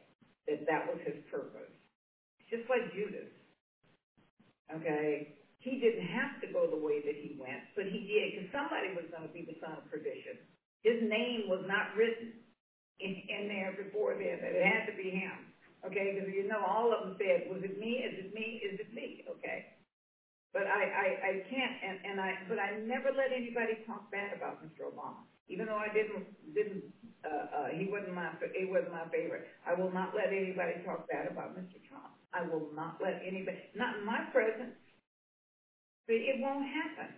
[0.48, 1.74] that that was his purpose.
[2.49, 3.30] Just like Judas,
[4.74, 5.30] okay?
[5.60, 8.94] He didn't have to go the way that he went, but he did, because somebody
[8.95, 10.38] was going to be the son of perdition.
[10.84, 12.34] His name was not written
[12.99, 15.48] in, in there before then, it had to be him.
[15.86, 18.03] Okay, because you know, all of them said, was it me?
[18.07, 18.60] Is it me?
[18.64, 19.24] Is it me?
[19.30, 19.64] Okay.
[20.53, 24.34] But I, I, I can't, and, and I, but I never let anybody talk bad
[24.34, 24.88] about Mr.
[24.88, 25.22] Obama.
[25.49, 26.24] Even though I didn't,
[26.56, 26.84] didn't,
[27.26, 29.44] uh, uh, he wasn't my, he wasn't my favorite.
[29.65, 31.82] I will not let anybody talk bad about Mr.
[31.88, 32.11] Trump.
[32.34, 34.73] I will not let anybody, not in my presence.
[36.10, 37.14] It won't happen.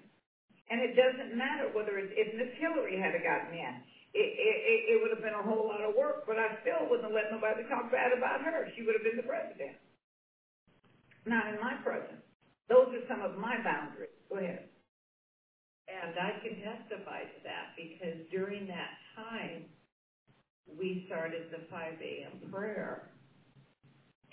[0.70, 3.74] And it doesn't matter whether it's, if Miss Hillary had gotten in,
[4.16, 7.06] it, it, it, would have been a whole lot of work, but I still wouldn't
[7.06, 8.72] have let nobody talk bad about her.
[8.74, 9.76] She would have been the president.
[11.28, 12.24] Not in my presence.
[12.72, 14.16] Those are some of my boundaries.
[14.32, 14.72] Go ahead.
[15.86, 19.70] And I can testify to that because during that time,
[20.80, 23.12] we started the five AM prayer.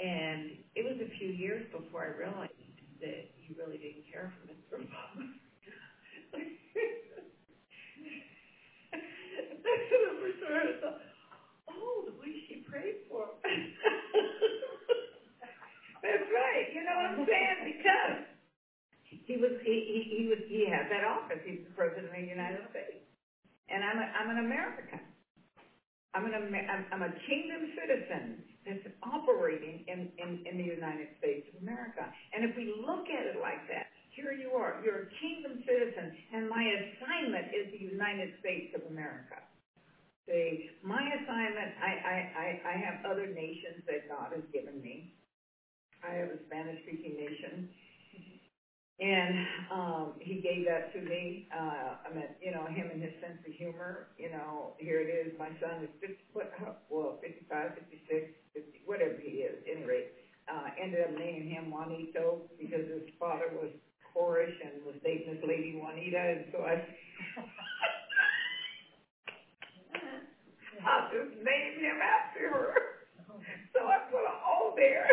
[0.02, 2.50] And it was a few years before I realized
[3.00, 4.82] that you really didn't care for Mr.
[4.82, 5.26] Obama.
[11.70, 13.62] Oh, the way she prayed for him.
[16.02, 16.66] That's right.
[16.74, 17.60] You know what I'm saying?
[17.78, 18.18] Because
[19.26, 21.38] he was, he, he, he was, he had that office.
[21.44, 23.02] He was the president of the United States.
[23.70, 25.00] And I'm a, I'm an American.
[26.14, 31.48] I'm an, I'm, I'm a kingdom citizen that's operating in, in, in the United States
[31.54, 32.06] of America.
[32.34, 34.80] And if we look at it like that, here you are.
[34.84, 39.40] You're a kingdom citizen, and my assignment is the United States of America.
[40.28, 45.16] See, my assignment, I, I, I, I have other nations that God has given me.
[46.06, 47.68] I have a Spanish-speaking nation.
[49.00, 49.34] And,
[49.70, 53.38] um, he gave that to me, uh, I mean, you know, him and his sense
[53.46, 57.74] of humor, you know, here it is, my son is fifty, what, how- well, fifty-five,
[57.74, 60.06] fifty-six, fifty, whatever he is, any rate.
[60.48, 63.70] Uh, ended up naming him Juanito because his father was
[64.14, 66.74] Horish and was dating this lady Juanita, and so I,
[70.86, 72.74] I just named him after her.
[73.74, 75.08] So I put an O there.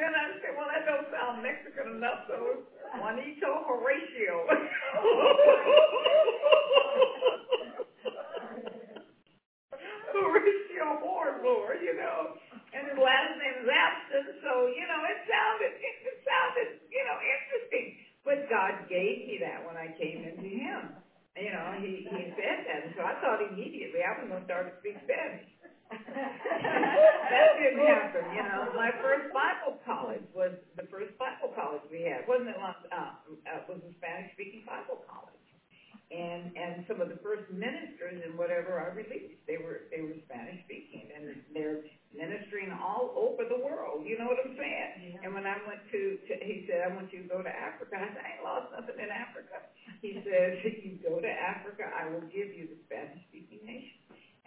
[0.00, 2.64] Then I said, well, that don't sound Mexican enough, so
[2.96, 4.48] Juanito Horatio.
[10.16, 12.32] Horatio Hornblower, you know,
[12.72, 17.16] and his last name is Abston, so, you know, it sounded, it, sounded, you know,
[17.20, 18.00] interesting.
[18.24, 20.96] But God gave me that when I came into Him.
[21.36, 24.74] You know, He, He said that, so I thought immediately I was gonna start to
[24.80, 25.44] speak Spanish.
[25.90, 28.70] That didn't happen, you know.
[28.76, 32.26] My first Bible college was the first Bible college we had.
[32.26, 32.56] wasn't it?
[32.58, 35.46] Uh, uh, was a Spanish-speaking Bible college,
[36.10, 40.14] and and some of the first ministers and whatever I released, they were they were
[40.30, 41.78] Spanish-speaking, and they're
[42.14, 44.02] ministering all over the world.
[44.06, 44.90] You know what I'm saying?
[45.14, 45.22] Yeah.
[45.22, 47.96] And when I went to, to, he said, I want you to go to Africa.
[48.02, 49.62] I said, I ain't lost nothing in Africa.
[50.02, 53.99] He said, if you go to Africa, I will give you the Spanish-speaking nation.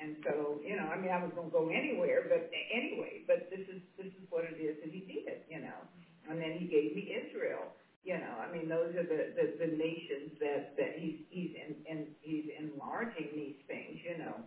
[0.04, 2.44] And so, you know, I mean, I was gonna go anywhere, but
[2.74, 5.88] anyway, but this is, this is what it is that he did, you know.
[6.30, 7.72] And then he gave me Israel,
[8.04, 11.76] you know, I mean, those are the, the, the nations that, that he's, he's in,
[11.86, 14.44] in, he's enlarging these things, you know.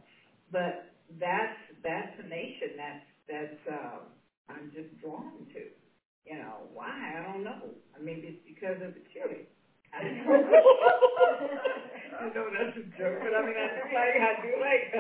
[0.53, 0.77] But
[1.21, 4.03] that's, that's a nation that's, that's, um,
[4.51, 5.65] I'm just drawn to,
[6.27, 6.69] you know.
[6.73, 7.17] Why?
[7.19, 7.75] I don't know.
[7.97, 9.45] I mean, it's because of the chili.
[9.95, 10.03] I
[12.35, 12.51] know.
[12.53, 14.93] That's a joke, but I mean, I do like, I do like,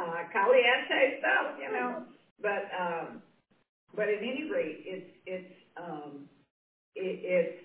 [0.00, 2.02] uh, caliente stuff, you know.
[2.40, 3.20] But, um,
[3.94, 6.24] but at any rate, it's, it's, um,
[6.96, 7.58] it, it's,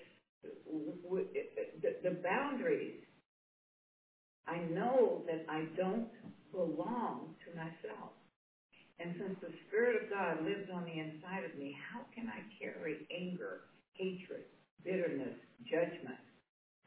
[0.66, 2.94] w- w- it, the, the boundaries,
[4.48, 6.06] I know that I don't
[6.52, 8.10] belong to myself.
[9.00, 12.42] And since the Spirit of God lives on the inside of me, how can I
[12.60, 13.60] carry anger,
[13.94, 14.42] hatred,
[14.84, 15.34] bitterness,
[15.70, 16.18] judgment,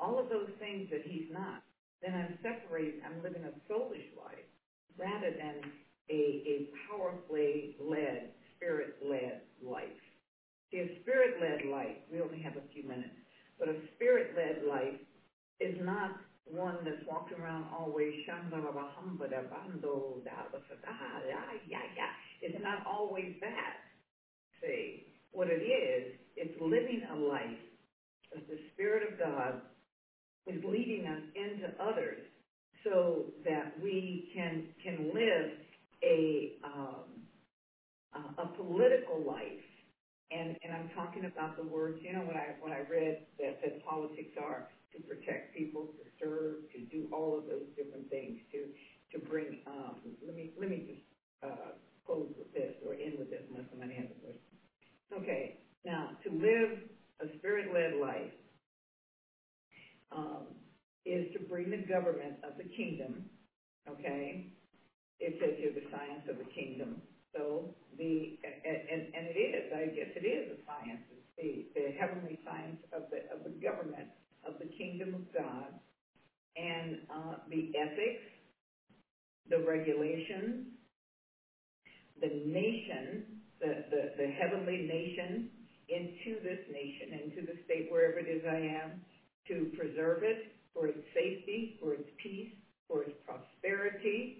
[0.04, 1.64] all of those things that He's not?
[2.04, 4.44] Then I'm separated, I'm living a soulish life
[5.00, 5.64] rather than
[6.12, 6.56] a, a
[6.86, 10.04] powerfully led, spirit-led life.
[10.70, 13.16] See, a spirit-led life, we only have a few minutes,
[13.58, 15.00] but a spirit-led life
[15.62, 16.12] is not
[16.44, 18.14] one that's walking around always
[22.44, 23.80] it's not always that.
[24.62, 27.64] See, what it is, it's living a life
[28.34, 29.62] that the Spirit of God
[30.48, 32.20] is leading us into others
[32.84, 35.52] so that we can can live
[36.03, 37.07] a um,
[38.38, 39.65] a, political life.
[40.32, 41.99] And and I'm talking about the words.
[42.02, 46.03] You know, what I when I read that that politics are to protect people, to
[46.20, 48.68] serve, to do all of those different things, to
[49.14, 49.60] to bring.
[49.68, 51.06] Um, let me let me just
[51.44, 51.72] uh,
[52.06, 54.53] close with this or end with this unless somebody has a question.
[55.14, 55.56] Okay,
[55.86, 56.82] now to live
[57.22, 58.34] a spirit-led life
[60.12, 60.48] um,
[61.06, 63.26] is to bring the government of the kingdom.
[63.90, 64.46] Okay,
[65.20, 67.02] it says here the science of the kingdom.
[67.36, 71.02] So the and, and, and it is, I guess it is a science.
[71.12, 74.10] It's the, the heavenly science of the of the government
[74.46, 75.74] of the kingdom of God,
[76.58, 78.24] and uh, the ethics,
[79.50, 80.66] the regulations,
[82.20, 83.24] the nation,
[83.60, 85.50] the, the, the heavenly nation
[85.90, 89.02] into this nation, into the state wherever it is I am,
[89.48, 90.38] to preserve it
[90.74, 92.49] for its safety, for its peace,
[92.88, 94.38] for its prosperity,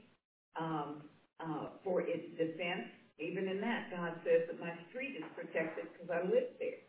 [0.58, 1.02] um,
[1.40, 2.86] uh, for its defense.
[3.20, 6.82] Even in that, God says that my street is protected because I live there.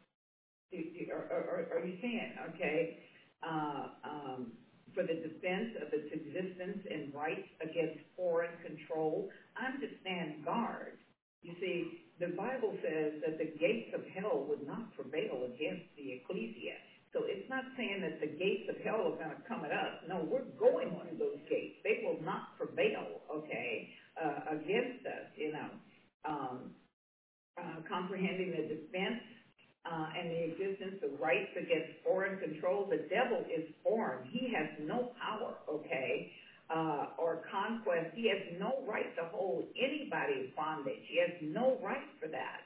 [0.72, 2.32] Do, do, are, are, are you seeing?
[2.54, 2.96] Okay.
[3.44, 4.52] Uh, um,
[4.94, 10.94] for the defense of its existence and rights against foreign control, I'm to stand guard.
[11.42, 11.84] You see,
[12.20, 16.74] the Bible says that the gates of hell would not prevail against the ecclesia.
[17.14, 19.94] So it's not saying that the gates of hell are going to come at us.
[20.08, 21.74] No, we're going through those gates.
[21.84, 23.88] They will not prevail, okay,
[24.20, 25.70] uh, against us, you know.
[26.26, 26.70] Um,
[27.58, 29.20] uh, comprehending the defense
[29.86, 32.86] uh, and the existence of rights against foreign control.
[32.88, 34.24] The devil is foreign.
[34.24, 36.28] He has no power, okay,
[36.70, 38.08] uh, or conquest.
[38.14, 41.02] He has no right to hold anybody in bondage.
[41.08, 42.62] He has no right for that.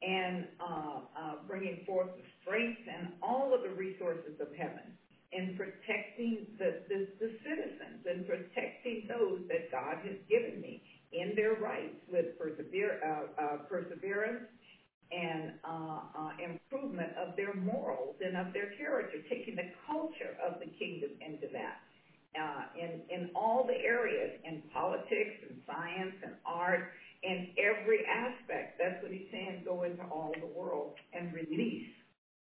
[0.00, 4.96] And uh, uh, bringing forth the strength and all of the resources of heaven
[5.32, 10.82] in protecting the, the, the citizens and protecting those that God has given me
[11.12, 14.48] in their rights with persever- uh, uh, perseverance
[15.10, 20.58] and uh, uh, improvement of their morals and of their character, taking the culture of
[20.60, 21.82] the kingdom into that.
[22.30, 28.78] Uh, in, in all the areas, in politics and science and art, in every aspect.
[28.78, 31.86] That's what he's saying, go into all the world and release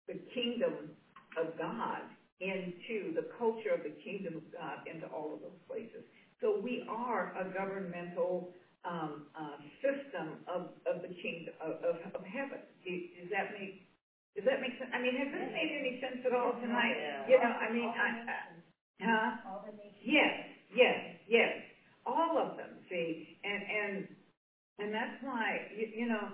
[0.08, 0.92] the kingdom
[1.38, 2.04] of God
[2.42, 6.04] into the culture of the kingdom of God into all of those places.
[6.42, 8.50] So we are a governmental
[8.86, 12.60] um, uh, system of, of the kingdom of, of, of heaven.
[12.86, 13.76] Does that make
[14.36, 14.92] does that make sense?
[14.94, 16.94] I mean, has this made any sense at all tonight?
[17.28, 18.38] You know, I mean, I, I,
[19.02, 19.30] huh?
[19.50, 19.98] All the nations.
[20.06, 20.34] Yes,
[20.76, 21.52] yes, yes.
[22.06, 24.06] All of them, see, and and
[24.80, 26.30] and that's why you, you know,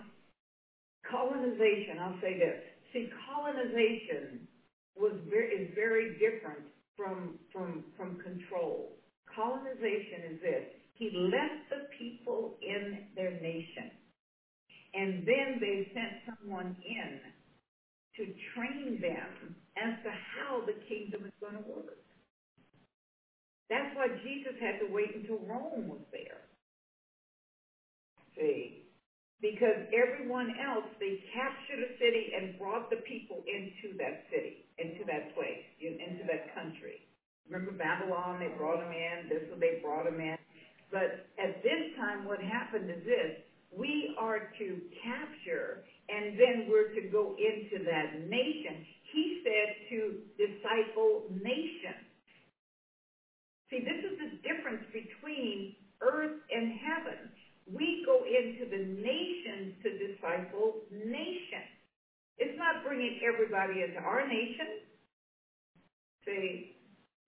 [1.10, 2.00] colonization.
[2.02, 2.60] I'll say this.
[2.94, 4.48] See, colonization
[4.96, 6.66] was very is very different
[6.98, 8.98] from from from control.
[9.36, 10.66] Colonization is this.
[10.96, 13.90] He left the people in their nation,
[14.94, 17.20] and then they sent someone in
[18.18, 21.98] to train them as to how the kingdom is going to work.
[23.70, 26.53] That's why Jesus had to wait until Rome was there.
[28.38, 28.84] See?
[29.42, 35.04] Because everyone else, they captured a city and brought the people into that city, into
[35.04, 37.04] that place, into that country.
[37.52, 40.40] Remember Babylon, they brought them in, this one they brought them in.
[40.92, 43.44] But at this time, what happened is this,
[43.76, 44.68] we are to
[45.04, 48.86] capture and then we're to go into that nation.
[49.12, 50.00] He said to
[50.38, 52.06] disciple nations.
[53.70, 57.33] See, this is the difference between earth and heaven.
[57.72, 61.72] We go into the nations to disciple nations.
[62.38, 64.84] It's not bringing everybody into our nation.
[66.26, 66.76] See,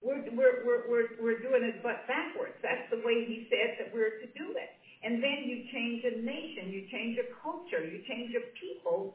[0.02, 2.56] we're, we're, we're, we're, doing it but backwards.
[2.62, 4.70] That's the way he said that we're to do it.
[5.04, 9.14] And then you change a nation, you change a culture, you change a people,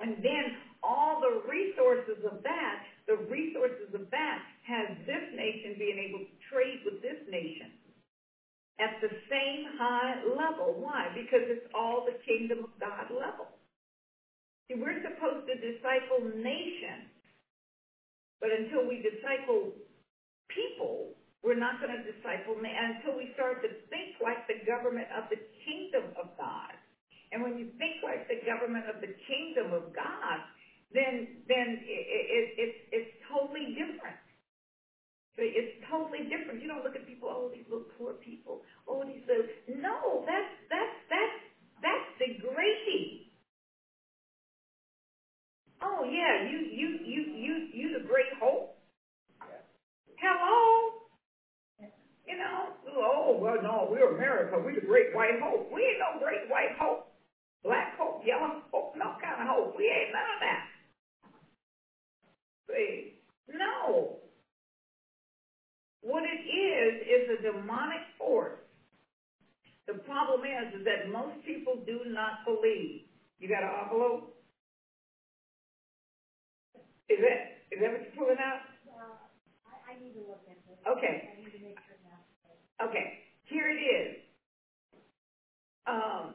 [0.00, 0.44] and then
[0.82, 2.76] all the resources of that,
[3.06, 7.74] the resources of that has this nation being able to trade with this nation
[8.80, 10.74] at the same high level.
[10.74, 11.08] Why?
[11.14, 13.46] Because it's all the kingdom of God level.
[14.68, 17.10] See, we're supposed to disciple nations,
[18.40, 19.72] but until we disciple
[20.50, 25.24] people, we're not going to disciple until we start to think like the government of
[25.30, 26.72] the kingdom of God.
[27.32, 30.38] And when you think like the government of the kingdom of God,
[30.92, 34.18] then then it, it, it's it's totally different.
[35.46, 36.60] It's totally different.
[36.60, 39.44] You don't look at people, oh, these little poor people, oh, these little.
[39.68, 41.36] No, that's that's that's
[41.82, 43.22] that's degrading.
[45.82, 48.72] Oh yeah, you you you you you the great hope.
[50.18, 50.92] Hello.
[52.26, 54.58] You know, oh well, no, we're America.
[54.58, 55.70] We're the great white hope.
[55.72, 57.00] We ain't no great white hope.
[57.64, 59.74] Black hope, yellow hope, no kind of hope.
[59.76, 60.62] We ain't none of that.
[62.70, 63.14] See,
[63.48, 64.18] no.
[66.08, 68.56] What it is is a demonic force.
[69.86, 73.02] The problem is, is that most people do not believe.
[73.40, 74.32] You got an envelope?
[77.08, 77.38] Is that
[77.72, 78.60] is that what you're pulling out?
[78.88, 79.16] Uh,
[79.68, 80.78] I, I need to look at this.
[80.88, 81.16] Okay.
[81.32, 81.96] I need to make sure.
[82.82, 83.20] Okay,
[83.50, 84.16] here it is.
[85.86, 86.34] Um,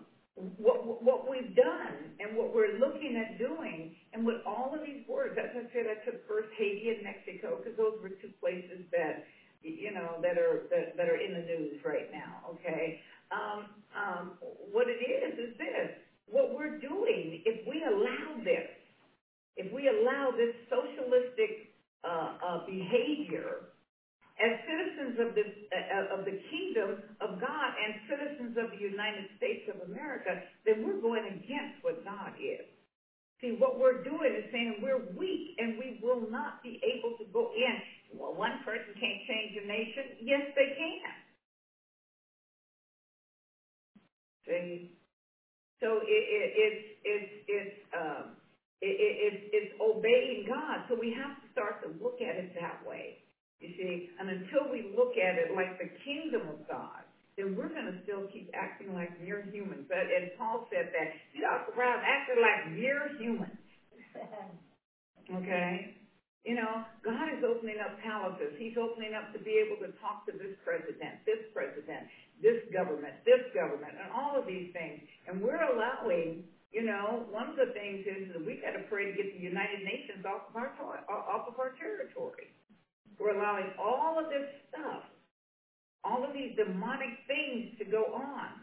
[0.58, 5.02] what, what we've done and what we're looking at doing and with all of these
[5.08, 8.84] words, as I said, I took first Haiti and Mexico because those were two places
[8.92, 9.24] that,
[9.64, 13.00] you know, that are, that, that are in the news right now, okay?
[13.32, 14.34] Um, um,
[14.72, 15.90] what it is, is this.
[16.30, 18.70] What we're doing, if we allow this,
[19.58, 21.68] if we allow this socialistic
[22.04, 23.62] uh, uh, behavior
[24.40, 25.46] as citizens of the,
[25.76, 30.84] uh, of the kingdom of God and citizens of the United States of America, then
[30.84, 32.66] we're going against what God is.
[33.42, 37.26] See, what we're doing is saying we're weak and we will not be able to
[37.34, 37.78] go in.
[38.12, 40.16] Well, one person can't change a nation.
[40.20, 41.14] Yes, they can.
[44.48, 44.88] See?
[45.82, 48.34] So it, it, it's, it's, it's, um,
[48.82, 50.82] it, it, it's, it's obeying God.
[50.90, 53.16] So we have to start to look at it that way.
[53.60, 57.04] You see, and until we look at it like the kingdom of God,
[57.38, 59.86] then we're going to still keep acting like mere humans.
[59.90, 63.58] But, and Paul said that, you walk around acting like mere humans.
[65.32, 65.96] Okay?
[66.44, 68.52] You know, God is opening up palaces.
[68.60, 72.04] He's opening up to be able to talk to this president, this president,
[72.44, 75.00] this government, this government, and all of these things.
[75.24, 76.44] And we're allowing,
[76.76, 79.40] you know, one of the things is that we got to pray to get the
[79.40, 80.76] United Nations off of our
[81.08, 82.52] off of our territory.
[83.16, 85.08] We're allowing all of this stuff,
[86.06, 88.62] all of these demonic things to go on.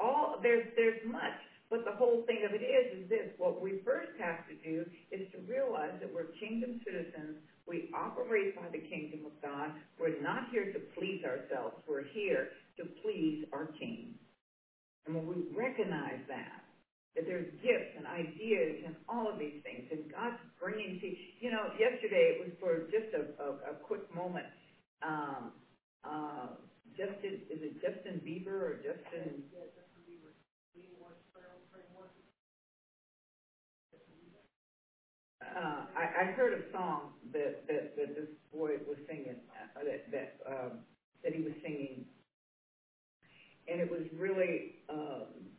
[0.00, 1.38] All there's there's much.
[1.70, 4.84] But the whole thing of it is, is this, what we first have to do
[5.10, 10.20] is to realize that we're kingdom citizens, we operate by the kingdom of God, we're
[10.20, 14.14] not here to please ourselves, we're here to please our King.
[15.06, 16.62] And when we recognize that,
[17.16, 21.08] that there's gifts and ideas and all of these things, and God's bringing to
[21.40, 24.46] you know, yesterday it was for just a, a, a quick moment.
[25.02, 25.52] Um,
[26.06, 26.48] uh,
[26.96, 29.42] Justin, is it Justin Bieber or Justin?
[35.42, 39.36] Uh, I, I heard a song that, that, that this boy was singing,
[39.76, 40.80] uh, that, that, um,
[41.24, 42.04] that he was singing.
[43.68, 45.50] And it was really, um,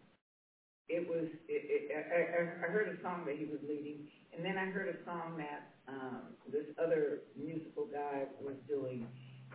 [0.89, 3.99] it was, it, it, I, I, I heard a song that he was leading,
[4.35, 9.07] and then I heard a song that, um, this other musical guy was doing.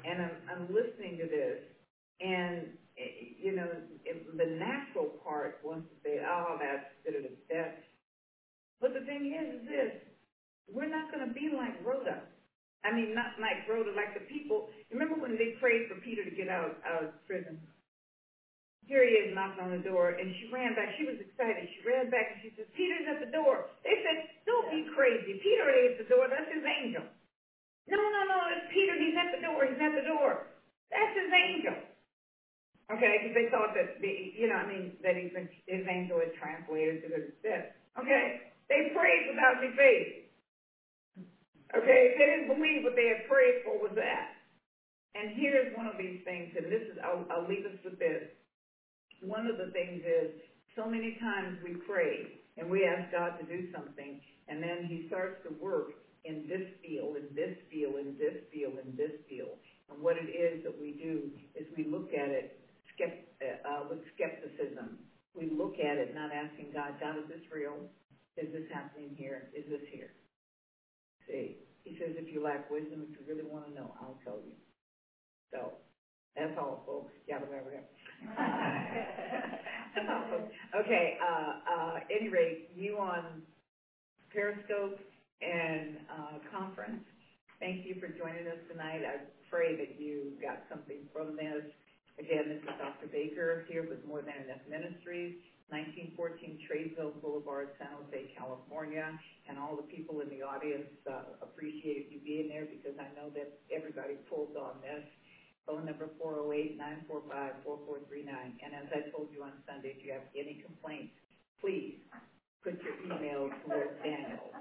[0.05, 1.59] And I'm, I'm listening to this,
[2.21, 2.69] and,
[2.99, 3.69] eh, you know,
[4.37, 6.87] the natural part wants to say, oh, that's,
[7.51, 7.75] that's,
[8.81, 9.93] but the thing is, is this,
[10.71, 12.21] we're not gonna be like Rhoda.
[12.85, 16.31] I mean, not like Rhoda, like the people, remember when they prayed for Peter to
[16.31, 17.59] get out, out of prison?
[18.87, 20.89] Here he is knocking on the door, and she ran back.
[20.99, 21.67] She was excited.
[21.77, 23.67] She ran back and she says, Peter's at the door.
[23.85, 25.35] They said, don't be crazy.
[25.43, 26.29] Peter ain't at the door.
[26.31, 27.05] That's his angel.
[28.33, 28.97] No, it's Peter.
[28.97, 29.69] He's at the door.
[29.69, 30.49] He's at the door.
[30.89, 31.77] That's his angel.
[32.93, 36.21] Okay, because they thought that, the, you know, I mean, that he's been, his angel
[36.21, 37.69] had translated to the death.
[38.01, 40.25] Okay, they prayed without any faith.
[41.77, 44.33] Okay, they didn't believe what they had prayed for was that.
[45.17, 48.25] And here's one of these things, and this is, I'll, I'll leave us with this.
[49.21, 50.33] One of the things is,
[50.77, 52.25] so many times we pray
[52.57, 54.17] and we ask God to do something,
[54.49, 55.93] and then He starts to work
[56.25, 59.59] in this field, in this field, in this field, in this field.
[59.91, 62.59] And what it is that we do is we look at it
[62.95, 64.99] skept, uh, with skepticism.
[65.35, 67.91] We look at it not asking God, God, is this real?
[68.37, 69.49] Is this happening here?
[69.55, 70.13] Is this here?
[71.27, 74.39] See, he says, if you lack wisdom, if you really want to know, I'll tell
[74.45, 74.55] you.
[75.51, 75.73] So,
[76.37, 77.13] that's all, folks.
[77.29, 77.83] Yabba, yabba, yabba.
[80.81, 83.43] Okay, uh, uh, any rate, you on
[84.33, 84.99] Periscope
[85.43, 87.03] and, uh, conference,
[87.59, 89.03] thank you for joining us tonight.
[89.03, 91.67] I pray that you got something from this.
[92.19, 93.09] Again, this is Dr.
[93.11, 95.35] Baker here with More Than Enough Ministries.
[95.73, 99.09] 1914 Tradeville Boulevard, San Jose, California,
[99.49, 103.33] and all the people in the audience uh, appreciate you being there because I know
[103.33, 105.01] that everybody pulled on this.
[105.65, 108.29] Phone number 408-945-4439.
[108.61, 111.17] And as I told you on Sunday, if you have any complaints,
[111.57, 111.97] please
[112.61, 114.53] put your email towards Daniel.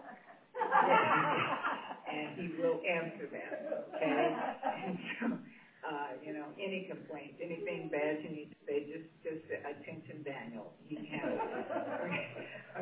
[2.11, 4.35] And he will answer them, okay?
[4.85, 5.25] And so,
[5.87, 10.73] uh, you know, any complaints, anything bad you need to say, just, just attention Daniel.
[10.87, 11.41] He can it.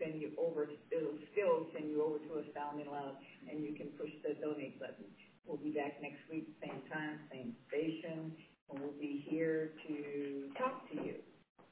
[0.00, 4.10] send you over, it'll still send you over to Astounding Love, and you can push
[4.24, 5.06] the donate button.
[5.46, 8.32] We'll be back next week, same time, same station
[8.70, 11.16] and we'll be here to talk to you.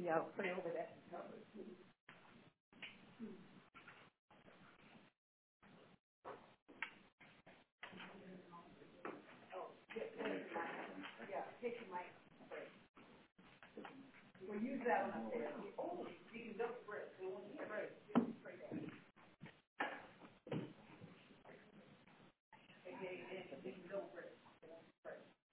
[23.57, 24.31] and you can double breath.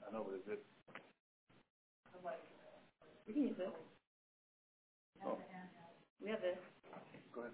[0.06, 0.62] I know, but is it
[3.26, 3.72] You can use this.
[5.26, 5.40] Oh.
[6.22, 6.58] We have this.
[7.34, 7.54] Go ahead.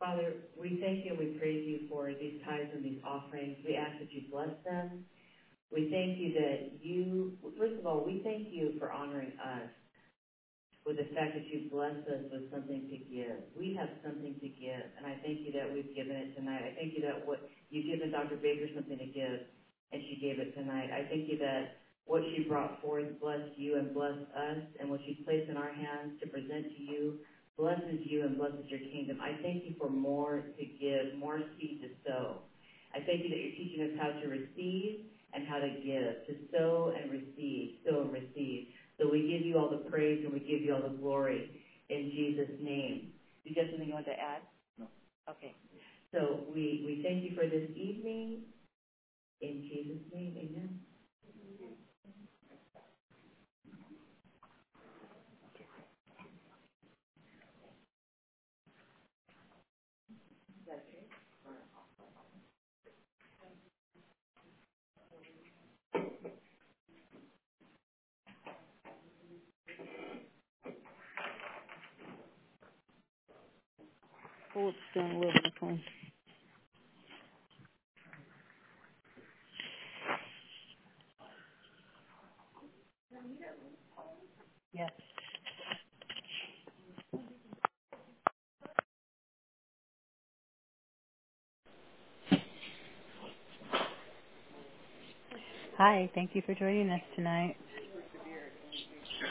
[0.00, 3.58] Father, we thank you and we praise you for these tithes and these offerings.
[3.64, 4.98] We ask that you bless them.
[5.72, 9.68] We thank you that you, first of all, we thank you for honoring us
[10.86, 13.38] with the fact that you blessed us with something to give.
[13.56, 16.62] We have something to give, and I thank you that we've given it tonight.
[16.64, 18.36] I thank you that what you've given Dr.
[18.36, 19.40] Baker something to give,
[19.92, 20.90] and she gave it tonight.
[20.94, 21.76] I thank you that
[22.06, 25.70] what she brought forth blessed you and blessed us, and what she placed in our
[25.70, 27.14] hands to present to you
[27.58, 29.18] blesses you and blesses your kingdom.
[29.22, 32.38] I thank you for more to give, more seed to sow.
[32.94, 35.00] I thank you that you're teaching us how to receive
[35.34, 38.68] and how to give, to sow and receive, sow and receive.
[38.98, 41.50] So we give you all the praise and we give you all the glory
[41.90, 43.10] in Jesus' name.
[43.44, 44.42] You have something you want to add?
[44.78, 44.86] No.
[45.30, 45.54] Okay.
[46.12, 48.40] So we, we thank you for this evening.
[49.42, 50.78] In Jesus' name, amen.
[74.58, 75.80] Hold still a little bit, phone.
[84.72, 84.90] Yes.
[95.76, 97.54] Hi, thank you for joining us tonight.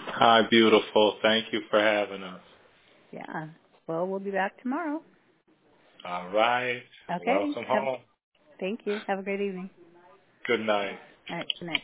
[0.08, 1.18] Hi, beautiful.
[1.22, 2.40] Thank you for having us.
[3.12, 3.48] Yeah.
[3.88, 5.02] Well, we'll be back tomorrow.
[6.08, 6.84] All right.
[7.12, 7.26] Okay.
[7.26, 8.00] Welcome Have- home.
[8.60, 9.00] Thank you.
[9.08, 9.70] Have a great evening.
[10.46, 10.98] Good night.
[11.30, 11.46] All right.
[11.60, 11.82] Good night.